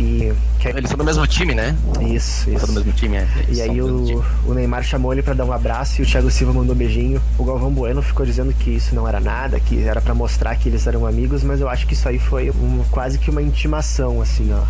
E. 0.00 0.32
Eles 0.64 0.88
são 0.88 0.96
do 0.96 1.04
mesmo 1.04 1.26
time, 1.26 1.54
né? 1.54 1.76
Isso, 2.00 2.48
Eles 2.48 2.56
isso. 2.56 2.58
são 2.58 2.68
do 2.68 2.72
mesmo 2.80 2.92
time, 2.92 3.18
é. 3.18 3.28
Eles 3.36 3.58
e 3.58 3.62
aí 3.62 3.82
o, 3.82 4.24
o 4.46 4.54
Neymar 4.54 4.82
chamou 4.82 5.12
ele 5.12 5.22
para 5.22 5.34
dar 5.34 5.44
um 5.44 5.52
abraço 5.52 6.00
e 6.00 6.04
o 6.04 6.06
Thiago 6.06 6.30
Silva 6.30 6.54
mandou 6.54 6.74
um 6.74 6.78
beijinho. 6.78 7.20
O 7.36 7.44
Galvão 7.44 7.70
Bueno 7.70 8.00
ficou 8.00 8.24
dizendo 8.24 8.52
que 8.54 8.70
isso 8.70 8.94
não 8.94 9.06
era 9.06 9.20
nada, 9.20 9.60
que 9.60 9.82
era 9.82 10.00
para 10.00 10.14
mostrar 10.14 10.56
que 10.56 10.70
eles 10.70 10.86
eram 10.86 11.06
amigos, 11.06 11.44
mas 11.44 11.60
eu 11.60 11.68
acho 11.68 11.86
que 11.86 11.92
isso 11.92 12.08
aí 12.08 12.18
foi 12.18 12.50
um, 12.50 12.82
quase 12.90 13.18
que 13.18 13.30
uma 13.30 13.42
intimação, 13.42 14.22
assim, 14.22 14.50
ó. 14.52 14.62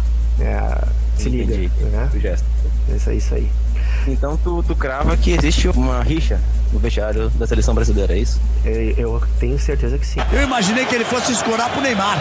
É, 0.43 0.85
se 1.17 1.29
liga. 1.29 1.55
Entendi. 1.55 1.71
Né? 1.93 2.11
O 2.13 2.19
gesto. 2.19 2.47
Isso, 2.95 3.13
isso 3.13 3.35
aí. 3.35 3.49
Então 4.09 4.37
tu, 4.37 4.65
tu 4.65 4.75
crava 4.75 5.17
que 5.17 5.31
existe 5.31 5.69
uma 5.69 6.03
rixa 6.03 6.41
no 6.73 6.79
vestiário 6.79 7.29
da 7.31 7.47
seleção 7.47 7.75
brasileira, 7.75 8.15
é 8.15 8.19
isso? 8.19 8.41
Eu, 8.65 8.75
eu 8.97 9.23
tenho 9.39 9.59
certeza 9.59 9.99
que 9.99 10.07
sim. 10.07 10.21
Eu 10.33 10.43
imaginei 10.43 10.85
que 10.87 10.95
ele 10.95 11.05
fosse 11.05 11.33
escorar 11.33 11.69
pro 11.71 11.81
Neymar. 11.81 12.19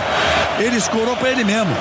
Ele 0.60 0.76
escorou 0.78 1.16
pra 1.18 1.30
ele 1.30 1.44
mesmo. 1.44 1.76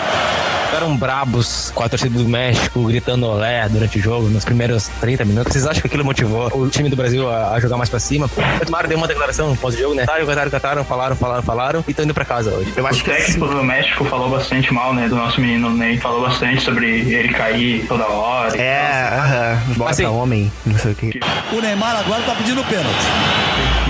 Ficaram 0.66 0.94
brabos 0.98 1.72
com 1.74 1.82
a 1.82 1.88
torcida 1.88 2.18
do 2.18 2.28
México 2.28 2.84
gritando 2.84 3.24
olé 3.26 3.66
durante 3.70 3.98
o 3.98 4.02
jogo, 4.02 4.28
nos 4.28 4.44
primeiros 4.44 4.86
30 5.00 5.24
minutos. 5.24 5.50
Vocês 5.54 5.66
acham 5.66 5.80
que 5.80 5.86
aquilo 5.86 6.04
motivou 6.04 6.46
o 6.54 6.68
time 6.68 6.90
do 6.90 6.94
Brasil 6.96 7.26
a, 7.28 7.54
a 7.54 7.60
jogar 7.60 7.78
mais 7.78 7.88
pra 7.88 7.98
cima? 7.98 8.28
O 8.36 8.64
Neymar 8.64 8.86
deu 8.86 8.98
uma 8.98 9.08
declaração 9.08 9.56
pós-jogo, 9.56 9.94
né? 9.94 10.04
Cataram, 10.04 10.26
cataram, 10.26 10.50
cataram, 10.50 10.84
falaram, 10.84 11.16
falaram, 11.16 11.42
falaram 11.42 11.84
e 11.88 11.90
estão 11.90 12.04
indo 12.04 12.12
pra 12.12 12.22
casa 12.26 12.50
hoje. 12.50 12.70
Eu 12.76 12.86
acho 12.86 13.02
que 13.02 13.10
o 13.10 13.14
técnico 13.14 13.46
do 13.48 13.64
México 13.64 14.04
falou 14.04 14.28
bastante 14.28 14.70
mal, 14.74 14.92
né? 14.92 15.08
Do 15.08 15.16
nosso 15.16 15.40
menino 15.40 15.70
Ney. 15.70 15.96
Falou 15.96 16.20
bastante 16.20 16.60
sobre 16.62 16.86
ele 17.00 17.32
cair 17.32 17.86
toda 17.88 18.06
hora. 18.06 18.54
É, 18.60 19.08
aham. 19.10 19.62
Bota 19.74 19.90
Assim- 19.92 20.04
homem, 20.04 20.52
não 20.66 20.78
sei 20.78 20.92
o 20.92 20.94
que. 20.94 21.18
O 21.50 21.60
Neymar 21.62 21.96
agora 21.96 22.22
tá 22.24 22.34
pedindo 22.34 22.57
pênalti. 22.64 23.06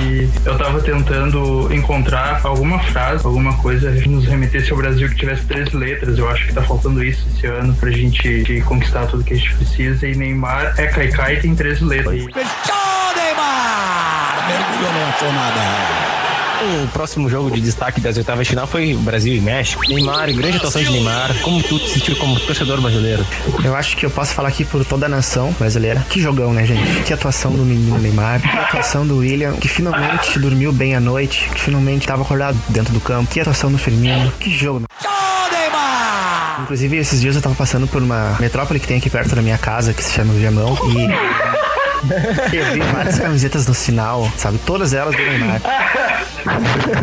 E 0.00 0.28
eu 0.44 0.56
tava 0.56 0.80
tentando 0.80 1.72
encontrar 1.72 2.40
alguma 2.44 2.78
frase, 2.78 3.26
alguma 3.26 3.56
coisa 3.58 3.90
que 3.92 4.08
nos 4.08 4.26
remetesse 4.26 4.70
ao 4.70 4.76
Brasil 4.76 5.08
que 5.08 5.16
tivesse 5.16 5.44
três 5.44 5.72
letras. 5.72 6.18
Eu 6.18 6.28
acho 6.28 6.46
que 6.46 6.54
tá 6.54 6.62
faltando 6.62 7.02
isso 7.02 7.26
esse 7.34 7.46
ano 7.46 7.74
pra 7.74 7.90
gente 7.90 8.62
conquistar 8.66 9.06
tudo 9.06 9.24
que 9.24 9.34
a 9.34 9.36
gente 9.36 9.54
precisa. 9.54 10.06
E 10.06 10.14
Neymar 10.14 10.74
é 10.78 10.86
Kaikai 10.86 11.36
e 11.36 11.40
tem 11.40 11.54
três 11.54 11.80
letras. 11.80 12.22
Fechou, 12.24 13.14
Neymar! 13.16 14.48
Mergulhou, 14.48 14.92
não 14.92 15.08
achou 15.08 15.32
nada. 15.32 16.17
O 16.60 16.88
próximo 16.88 17.28
jogo 17.28 17.50
de 17.50 17.60
destaque 17.60 18.00
das 18.00 18.16
oitavas 18.16 18.46
de 18.46 18.50
final 18.50 18.66
foi 18.66 18.94
Brasil 18.94 19.32
e 19.34 19.40
México. 19.40 19.82
Neymar, 19.88 20.32
grande 20.34 20.56
atuação 20.56 20.82
de 20.82 20.90
Neymar. 20.90 21.32
Como 21.40 21.62
tu 21.62 21.78
te 21.78 21.90
sentiu 21.90 22.16
como 22.16 22.38
torcedor 22.40 22.80
brasileiro? 22.80 23.24
Eu 23.64 23.76
acho 23.76 23.96
que 23.96 24.04
eu 24.04 24.10
posso 24.10 24.34
falar 24.34 24.48
aqui 24.48 24.64
por 24.64 24.84
toda 24.84 25.06
a 25.06 25.08
nação 25.08 25.52
brasileira. 25.52 26.04
Que 26.10 26.20
jogão, 26.20 26.52
né, 26.52 26.66
gente? 26.66 27.02
Que 27.04 27.12
atuação 27.12 27.52
do 27.52 27.62
menino 27.62 27.98
Neymar. 27.98 28.40
Que 28.40 28.56
atuação 28.56 29.06
do 29.06 29.18
William, 29.18 29.52
que 29.52 29.68
finalmente 29.68 30.38
dormiu 30.38 30.72
bem 30.72 30.96
à 30.96 31.00
noite. 31.00 31.48
Que 31.54 31.60
finalmente 31.60 32.02
estava 32.02 32.22
acordado 32.22 32.58
dentro 32.68 32.92
do 32.92 33.00
campo. 33.00 33.30
Que 33.30 33.40
atuação 33.40 33.70
do 33.70 33.78
Firmino. 33.78 34.32
Que 34.40 34.50
jogo! 34.50 34.84
Inclusive, 36.62 36.96
esses 36.96 37.20
dias 37.20 37.36
eu 37.36 37.40
tava 37.40 37.54
passando 37.54 37.86
por 37.86 38.02
uma 38.02 38.36
metrópole 38.40 38.80
que 38.80 38.86
tem 38.86 38.98
aqui 38.98 39.08
perto 39.08 39.34
da 39.34 39.40
minha 39.40 39.56
casa, 39.56 39.94
que 39.94 40.02
se 40.02 40.12
chama 40.12 40.34
Viamão, 40.34 40.76
e. 40.86 41.78
Eu 42.52 42.72
vi 42.72 42.80
várias 42.80 43.18
camisetas 43.18 43.66
no 43.66 43.74
sinal, 43.74 44.30
sabe? 44.36 44.58
Todas 44.58 44.92
elas 44.92 45.16
do 45.16 45.22
Neymar. 45.22 45.60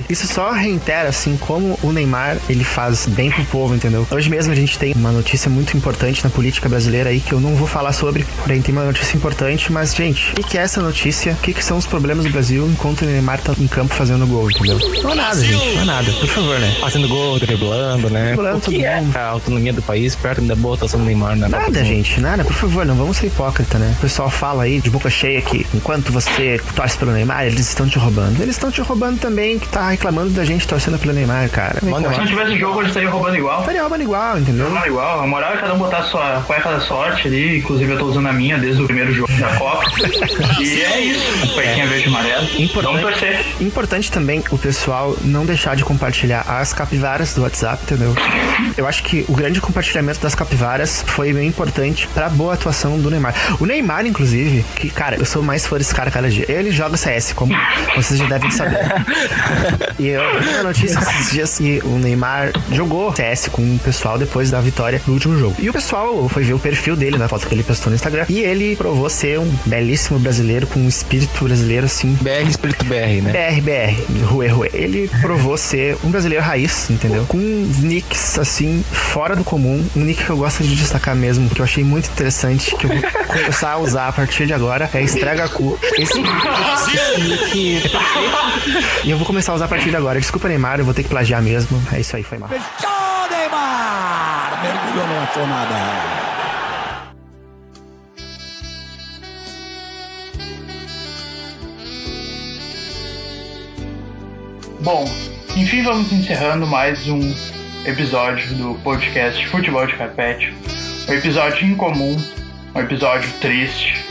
Isso 0.10 0.28
só 0.28 0.52
reitera, 0.52 1.10
assim, 1.10 1.38
como 1.38 1.78
o 1.82 1.92
Neymar, 1.92 2.38
ele 2.50 2.64
faz 2.64 3.06
bem 3.06 3.32
pro 3.32 3.44
povo, 3.46 3.76
entendeu? 3.76 4.08
Hoje 4.12 4.30
mesmo 4.30 4.52
a 4.52 4.56
gente 4.56 4.78
tem 4.78 4.94
uma 4.94 5.12
notícia 5.12 5.50
muito 5.50 5.76
importante 5.76 6.24
na 6.24 6.30
política 6.30 6.70
brasileira 6.70 7.10
aí, 7.10 7.20
que 7.20 7.34
eu 7.34 7.40
não 7.40 7.56
vou 7.56 7.68
falar 7.68 7.94
sobre, 7.94 8.26
porém 8.42 8.62
tem 8.62 8.74
uma 8.74 8.86
notícia 8.86 9.16
importante, 9.16 9.72
mas, 9.72 9.96
gente, 9.96 10.34
o 10.40 10.44
que, 10.44 10.58
é 10.58 10.62
essa 10.62 10.82
notícia? 10.82 11.34
O 11.34 11.38
que, 11.38 11.54
que 11.54 11.64
são 11.64 11.78
os 11.78 11.86
problemas 11.86 12.26
do 12.26 12.32
Brasil 12.32 12.68
enquanto 12.68 13.02
o 13.02 13.06
Neymar 13.06 13.40
tá 13.42 13.54
em 13.58 13.68
campo 13.68 13.94
fazendo 13.94 14.26
gol, 14.28 14.50
entendeu? 14.50 14.80
Não 15.04 15.12
é 15.12 15.16
nada, 15.16 15.44
gente, 15.44 15.76
não 15.76 15.82
é 15.82 15.86
nada, 15.86 16.12
por 16.12 16.28
favor, 16.28 16.60
né? 16.60 16.76
Fazendo 16.80 17.08
gol, 17.08 17.40
driblando, 17.40 18.10
né? 18.10 18.28
Driblando 18.28 18.58
o 18.58 18.62
que 18.62 18.72
todo 18.72 18.86
é 18.86 19.02
mundo. 19.02 19.18
a 19.18 19.28
autonomia 19.28 19.74
do 19.74 19.82
país 19.82 20.16
perto 20.16 20.42
da 20.42 20.56
boa 20.56 20.76
atuação 20.76 21.00
do 21.00 21.06
Neymar 21.06 21.38
do 21.38 21.48
Nada, 21.48 21.84
gente, 21.84 22.20
nada, 22.20 22.44
por 22.44 22.54
favor, 22.54 22.86
não 22.86 22.96
vamos 22.96 23.18
ser 23.18 23.28
hipócrita, 23.28 23.78
né? 23.78 23.94
O 23.98 24.02
pessoal 24.02 24.30
fala 24.30 24.64
aí 24.64 24.80
de 24.80 24.90
boca 24.90 25.10
cheia 25.10 25.42
que 25.42 25.66
enquanto 25.74 26.12
você 26.12 26.60
torce 26.76 26.98
pelo 26.98 27.12
Neymar, 27.12 27.46
eles 27.46 27.68
estão 27.68 27.88
te 27.88 27.98
roubando. 27.98 28.42
Eles 28.42 28.56
estão 28.56 28.72
te 28.72 28.82
roubando 28.82 29.20
também, 29.20 29.35
que 29.60 29.68
tá 29.68 29.90
reclamando 29.90 30.30
da 30.32 30.44
gente 30.46 30.68
torcendo 30.68 30.98
pelo 30.98 31.14
Neymar, 31.14 31.50
cara. 31.50 31.80
Manda 31.84 32.12
Se 32.12 32.18
não 32.20 32.26
tivesse 32.26 32.58
jogo, 32.58 32.80
eles 32.80 32.90
estariam 32.90 33.12
roubando 33.12 33.36
igual. 33.38 33.60
Estaria 33.60 33.82
roubando 33.82 34.02
igual, 34.02 34.38
entendeu? 34.40 34.66
Roubando 34.66 34.88
igual. 34.88 35.20
A 35.22 35.28
moral 35.28 35.54
é 35.54 35.58
cada 35.58 35.74
um 35.74 35.78
botar 35.78 35.98
a 36.00 36.04
sua 36.04 36.42
cueca 36.46 36.72
da 36.72 36.80
sorte 36.80 37.28
ali. 37.28 37.60
Inclusive, 37.60 37.92
eu 37.92 37.98
tô 38.00 38.06
usando 38.06 38.28
a 38.28 38.34
minha 38.34 38.58
desde 38.58 38.82
o 38.82 38.86
primeiro 38.86 39.14
jogo 39.14 39.32
da 39.38 39.56
Copa. 39.56 39.84
e 40.60 40.82
é 40.82 41.00
isso. 41.02 41.54
Cuequinha 41.54 41.88
verde 41.88 42.06
e 42.06 42.08
amarela. 42.08 42.42
Vamos 42.42 42.60
Importante, 42.60 43.02
torcer. 43.02 43.46
importante 43.60 44.12
também 44.12 44.44
o 44.52 44.58
pessoal 44.58 45.16
não 45.24 45.46
deixar 45.46 45.76
de 45.76 45.84
compartilhar 45.84 46.42
as 46.48 46.74
capivaras 46.74 47.34
do 47.34 47.42
WhatsApp, 47.44 47.84
entendeu? 47.84 48.16
Eu 48.78 48.88
acho 48.88 49.04
que 49.04 49.26
o 49.28 49.34
grande 49.34 49.60
compartilhamento 49.62 50.20
das 50.20 50.34
capivaras 50.36 51.04
foi 51.08 51.34
bem 51.34 51.48
importante 51.48 52.08
pra 52.14 52.30
boa 52.30 52.54
atuação 52.54 52.98
do 53.00 53.10
Neymar. 53.10 53.34
O 53.60 53.66
Neymar, 53.66 54.06
inclusive, 54.06 54.64
que, 54.76 54.90
cara, 54.90 55.18
eu 55.18 55.26
sou 55.26 55.42
mais 55.44 55.66
fã 55.66 55.78
desse 55.78 55.94
cara 55.94 56.10
cada 56.12 56.30
dia. 56.30 56.46
Ele 56.50 56.72
joga 56.72 56.98
CS, 56.98 57.34
como 57.34 57.54
vocês 57.96 58.20
já 58.20 58.26
devem 58.28 58.50
saber. 58.52 58.76
e 60.00 60.08
eu 60.08 60.42
vi 60.42 60.50
uma 60.50 60.64
notícia 60.64 61.00
esses 61.00 61.32
dias 61.32 61.58
que 61.58 61.82
o 61.84 61.98
Neymar 61.98 62.52
jogou 62.72 63.14
CS 63.16 63.50
com 63.52 63.62
o 63.62 63.80
pessoal 63.80 64.18
depois 64.18 64.52
da 64.52 64.60
vitória 64.62 65.02
no 65.08 65.14
último 65.14 65.38
jogo. 65.38 65.56
E 65.60 65.70
o 65.70 65.74
pessoal 65.74 66.28
foi 66.30 66.44
ver 66.44 66.54
o 66.54 66.60
perfil 66.60 66.96
dele 66.96 67.18
na 67.18 67.28
foto 67.28 67.48
que 67.48 67.54
ele 67.54 67.64
postou 67.64 67.90
no 67.90 67.96
Instagram. 67.96 68.26
E 68.30 68.40
ele 68.40 68.76
provou 68.76 69.10
ser 69.10 69.40
um 69.40 69.52
belíssimo 69.66 70.20
brasileiro 70.20 70.68
com 70.68 70.80
um 70.80 70.88
espírito 70.88 71.44
brasileiro 71.44 71.86
assim 71.86 72.18
BR 72.22 72.50
Espírito 72.50 72.86
BR, 72.86 73.22
né? 73.22 73.32
BR, 73.32 73.62
BR, 73.62 74.24
Rue, 74.26 74.48
Rue. 74.48 74.70
Ele 74.74 75.10
provou 75.22 75.58
ser 75.58 75.98
um 76.04 76.10
brasileiro 76.10 76.44
raiz, 76.44 76.90
entendeu? 76.90 77.26
Com 77.28 77.38
nicks, 77.38 78.40
assim, 78.40 78.84
fora 78.92 79.36
do 79.36 79.44
comum. 79.44 79.86
Um 79.96 80.02
nick 80.02 80.24
que 80.24 80.30
eu 80.30 80.38
gosto 80.38 80.64
de 80.64 80.76
destacar 80.76 81.16
mesmo, 81.16 81.50
que 81.50 81.60
eu 81.60 81.66
achei 81.66 81.84
muito 81.84 82.10
interessante, 82.10 82.76
que 82.76 82.86
eu 82.86 82.90
vou 82.90 83.02
começar 83.28 83.72
a 83.72 83.78
usar 83.78 84.08
a 84.08 84.12
partir 84.12 84.46
de 84.46 84.54
agora, 84.54 84.90
é 84.94 85.02
Estrega 85.02 85.48
Cu. 85.50 85.78
Esse, 85.98 86.20
esse 86.94 87.22
nick 87.22 87.82
é. 87.86 89.05
E 89.06 89.12
eu 89.12 89.18
vou 89.20 89.28
começar 89.28 89.52
a 89.52 89.56
usar 89.56 89.66
a 89.66 89.68
partir 89.68 89.92
de 89.92 89.96
agora. 89.96 90.20
Desculpa, 90.20 90.48
Neymar, 90.48 90.80
eu 90.80 90.86
vou 90.86 90.92
ter 90.92 91.04
que 91.04 91.10
plagiar 91.10 91.40
mesmo. 91.40 91.80
É 91.94 92.00
isso 92.00 92.16
aí, 92.16 92.24
foi 92.24 92.40
mal. 92.40 92.50
Fechou, 92.50 92.90
Neymar! 93.30 94.64
Mergulhou, 94.64 95.08
não 95.08 95.22
achou 95.22 95.46
nada. 95.46 95.76
Bom, 104.80 105.06
enfim, 105.56 105.84
vamos 105.84 106.12
encerrando 106.12 106.66
mais 106.66 107.08
um 107.08 107.22
episódio 107.86 108.56
do 108.56 108.74
podcast 108.84 109.48
Futebol 109.50 109.86
de 109.86 109.94
Carpete. 109.94 110.52
Um 111.08 111.14
episódio 111.14 111.68
incomum, 111.68 112.18
um 112.74 112.80
episódio 112.80 113.32
triste. 113.40 114.04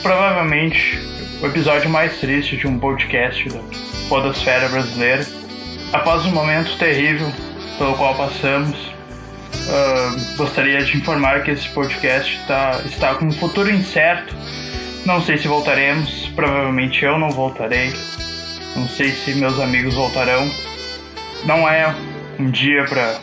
Provavelmente 0.00 0.98
o 1.42 1.46
episódio 1.46 1.90
mais 1.90 2.18
triste 2.18 2.56
de 2.56 2.66
um 2.66 2.78
podcast 2.78 3.46
da 3.50 3.85
podosfera 4.08 4.68
brasileira. 4.68 5.26
Após 5.92 6.24
um 6.26 6.30
momento 6.30 6.76
terrível 6.78 7.30
pelo 7.78 7.94
qual 7.96 8.14
passamos, 8.14 8.76
ah, 9.68 10.16
gostaria 10.36 10.82
de 10.84 10.96
informar 10.96 11.42
que 11.42 11.50
esse 11.50 11.68
podcast 11.70 12.38
tá, 12.46 12.80
está 12.84 13.14
com 13.14 13.26
um 13.26 13.32
futuro 13.32 13.70
incerto. 13.70 14.34
Não 15.04 15.22
sei 15.22 15.38
se 15.38 15.48
voltaremos, 15.48 16.28
provavelmente 16.34 17.04
eu 17.04 17.18
não 17.18 17.30
voltarei. 17.30 17.92
Não 18.74 18.88
sei 18.88 19.10
se 19.12 19.34
meus 19.34 19.58
amigos 19.58 19.94
voltarão. 19.94 20.50
Não 21.44 21.68
é 21.68 21.94
um 22.38 22.50
dia 22.50 22.84
para 22.84 23.18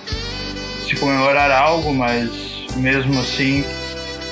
se 0.81 0.95
comemorar 0.95 1.51
algo, 1.51 1.93
mas 1.93 2.65
mesmo 2.75 3.19
assim, 3.19 3.63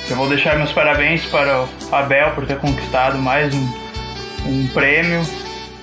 eu 0.09 0.15
vou 0.15 0.27
deixar 0.27 0.57
meus 0.57 0.71
parabéns 0.71 1.25
para 1.25 1.63
o 1.63 1.69
Abel 1.91 2.31
por 2.31 2.45
ter 2.45 2.57
conquistado 2.57 3.17
mais 3.17 3.53
um, 3.53 3.73
um 4.45 4.67
prêmio, 4.73 5.21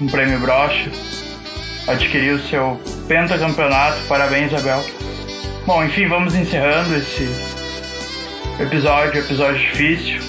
um 0.01 0.07
prêmio 0.07 0.39
broche. 0.39 0.91
Adquiriu 1.87 2.39
seu 2.41 2.81
pentacampeonato. 3.07 3.99
Parabéns, 4.09 4.53
Abel. 4.55 4.85
Bom, 5.67 5.85
enfim, 5.85 6.07
vamos 6.09 6.35
encerrando 6.35 6.95
esse 6.97 7.29
episódio, 8.61 9.21
episódio 9.21 9.59
difícil. 9.59 10.21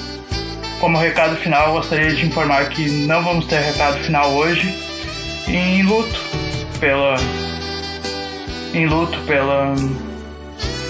Como 0.80 0.98
recado 0.98 1.36
final, 1.38 1.74
gostaria 1.74 2.14
de 2.14 2.26
informar 2.26 2.70
que 2.70 2.90
não 2.90 3.24
vamos 3.24 3.46
ter 3.46 3.60
recado 3.60 3.98
final 4.00 4.32
hoje, 4.32 4.74
em 5.48 5.84
luto 5.84 6.20
pela 6.80 7.16
em 8.74 8.86
luto 8.86 9.20
pela 9.22 9.74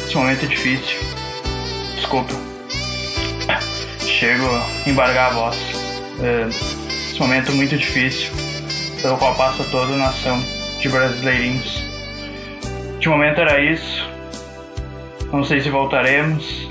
esse 0.05 0.15
momento 0.15 0.45
difícil. 0.47 0.99
Desculpa. 1.95 2.33
Chego 3.99 4.45
a 4.45 4.89
embargar 4.89 5.31
a 5.31 5.33
voz. 5.33 5.57
É, 6.21 6.49
esse 6.49 7.19
momento 7.19 7.51
muito 7.53 7.77
difícil 7.77 8.48
pelo 9.01 9.17
qual 9.17 9.35
passa 9.35 9.63
toda 9.65 9.93
a 9.93 9.97
nação 9.97 10.43
de 10.79 10.89
brasileirinhos. 10.89 11.83
De 12.99 13.07
momento 13.07 13.39
era 13.39 13.62
isso. 13.62 14.09
Não 15.31 15.43
sei 15.43 15.62
se 15.62 15.69
voltaremos. 15.69 16.69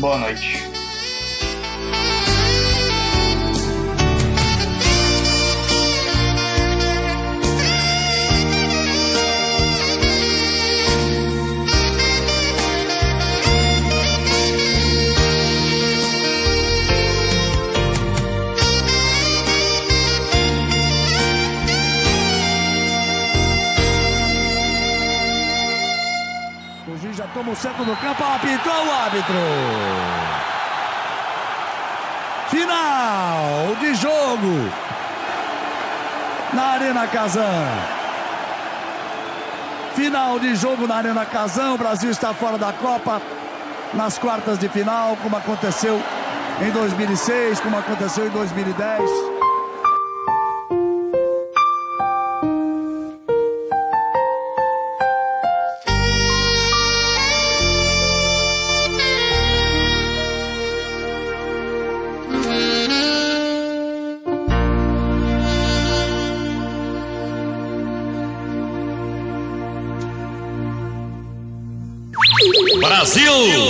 Boa 0.00 0.18
noite. 0.18 0.73
O 27.34 27.42
juiz 27.42 27.42
já 27.42 27.42
toma 27.42 27.52
o 27.52 27.56
centro 27.56 27.84
do 27.84 27.96
campo, 27.96 28.22
apitou 28.22 28.72
o 28.72 28.92
árbitro. 28.92 29.34
Final 32.48 33.76
de 33.80 33.94
jogo 33.94 34.70
na 36.52 36.62
Arena 36.62 37.06
Casão. 37.08 37.66
Final 39.94 40.38
de 40.38 40.54
jogo 40.54 40.86
na 40.86 40.96
Arena 40.96 41.24
Casão. 41.26 41.74
O 41.74 41.78
Brasil 41.78 42.10
está 42.10 42.32
fora 42.32 42.58
da 42.58 42.72
Copa 42.72 43.20
nas 43.94 44.18
quartas 44.18 44.58
de 44.58 44.68
final, 44.68 45.16
como 45.22 45.36
aconteceu 45.36 46.00
em 46.60 46.70
2006, 46.70 47.60
como 47.60 47.78
aconteceu 47.78 48.26
em 48.26 48.30
2010. 48.30 49.33
Brasil! 73.04 73.63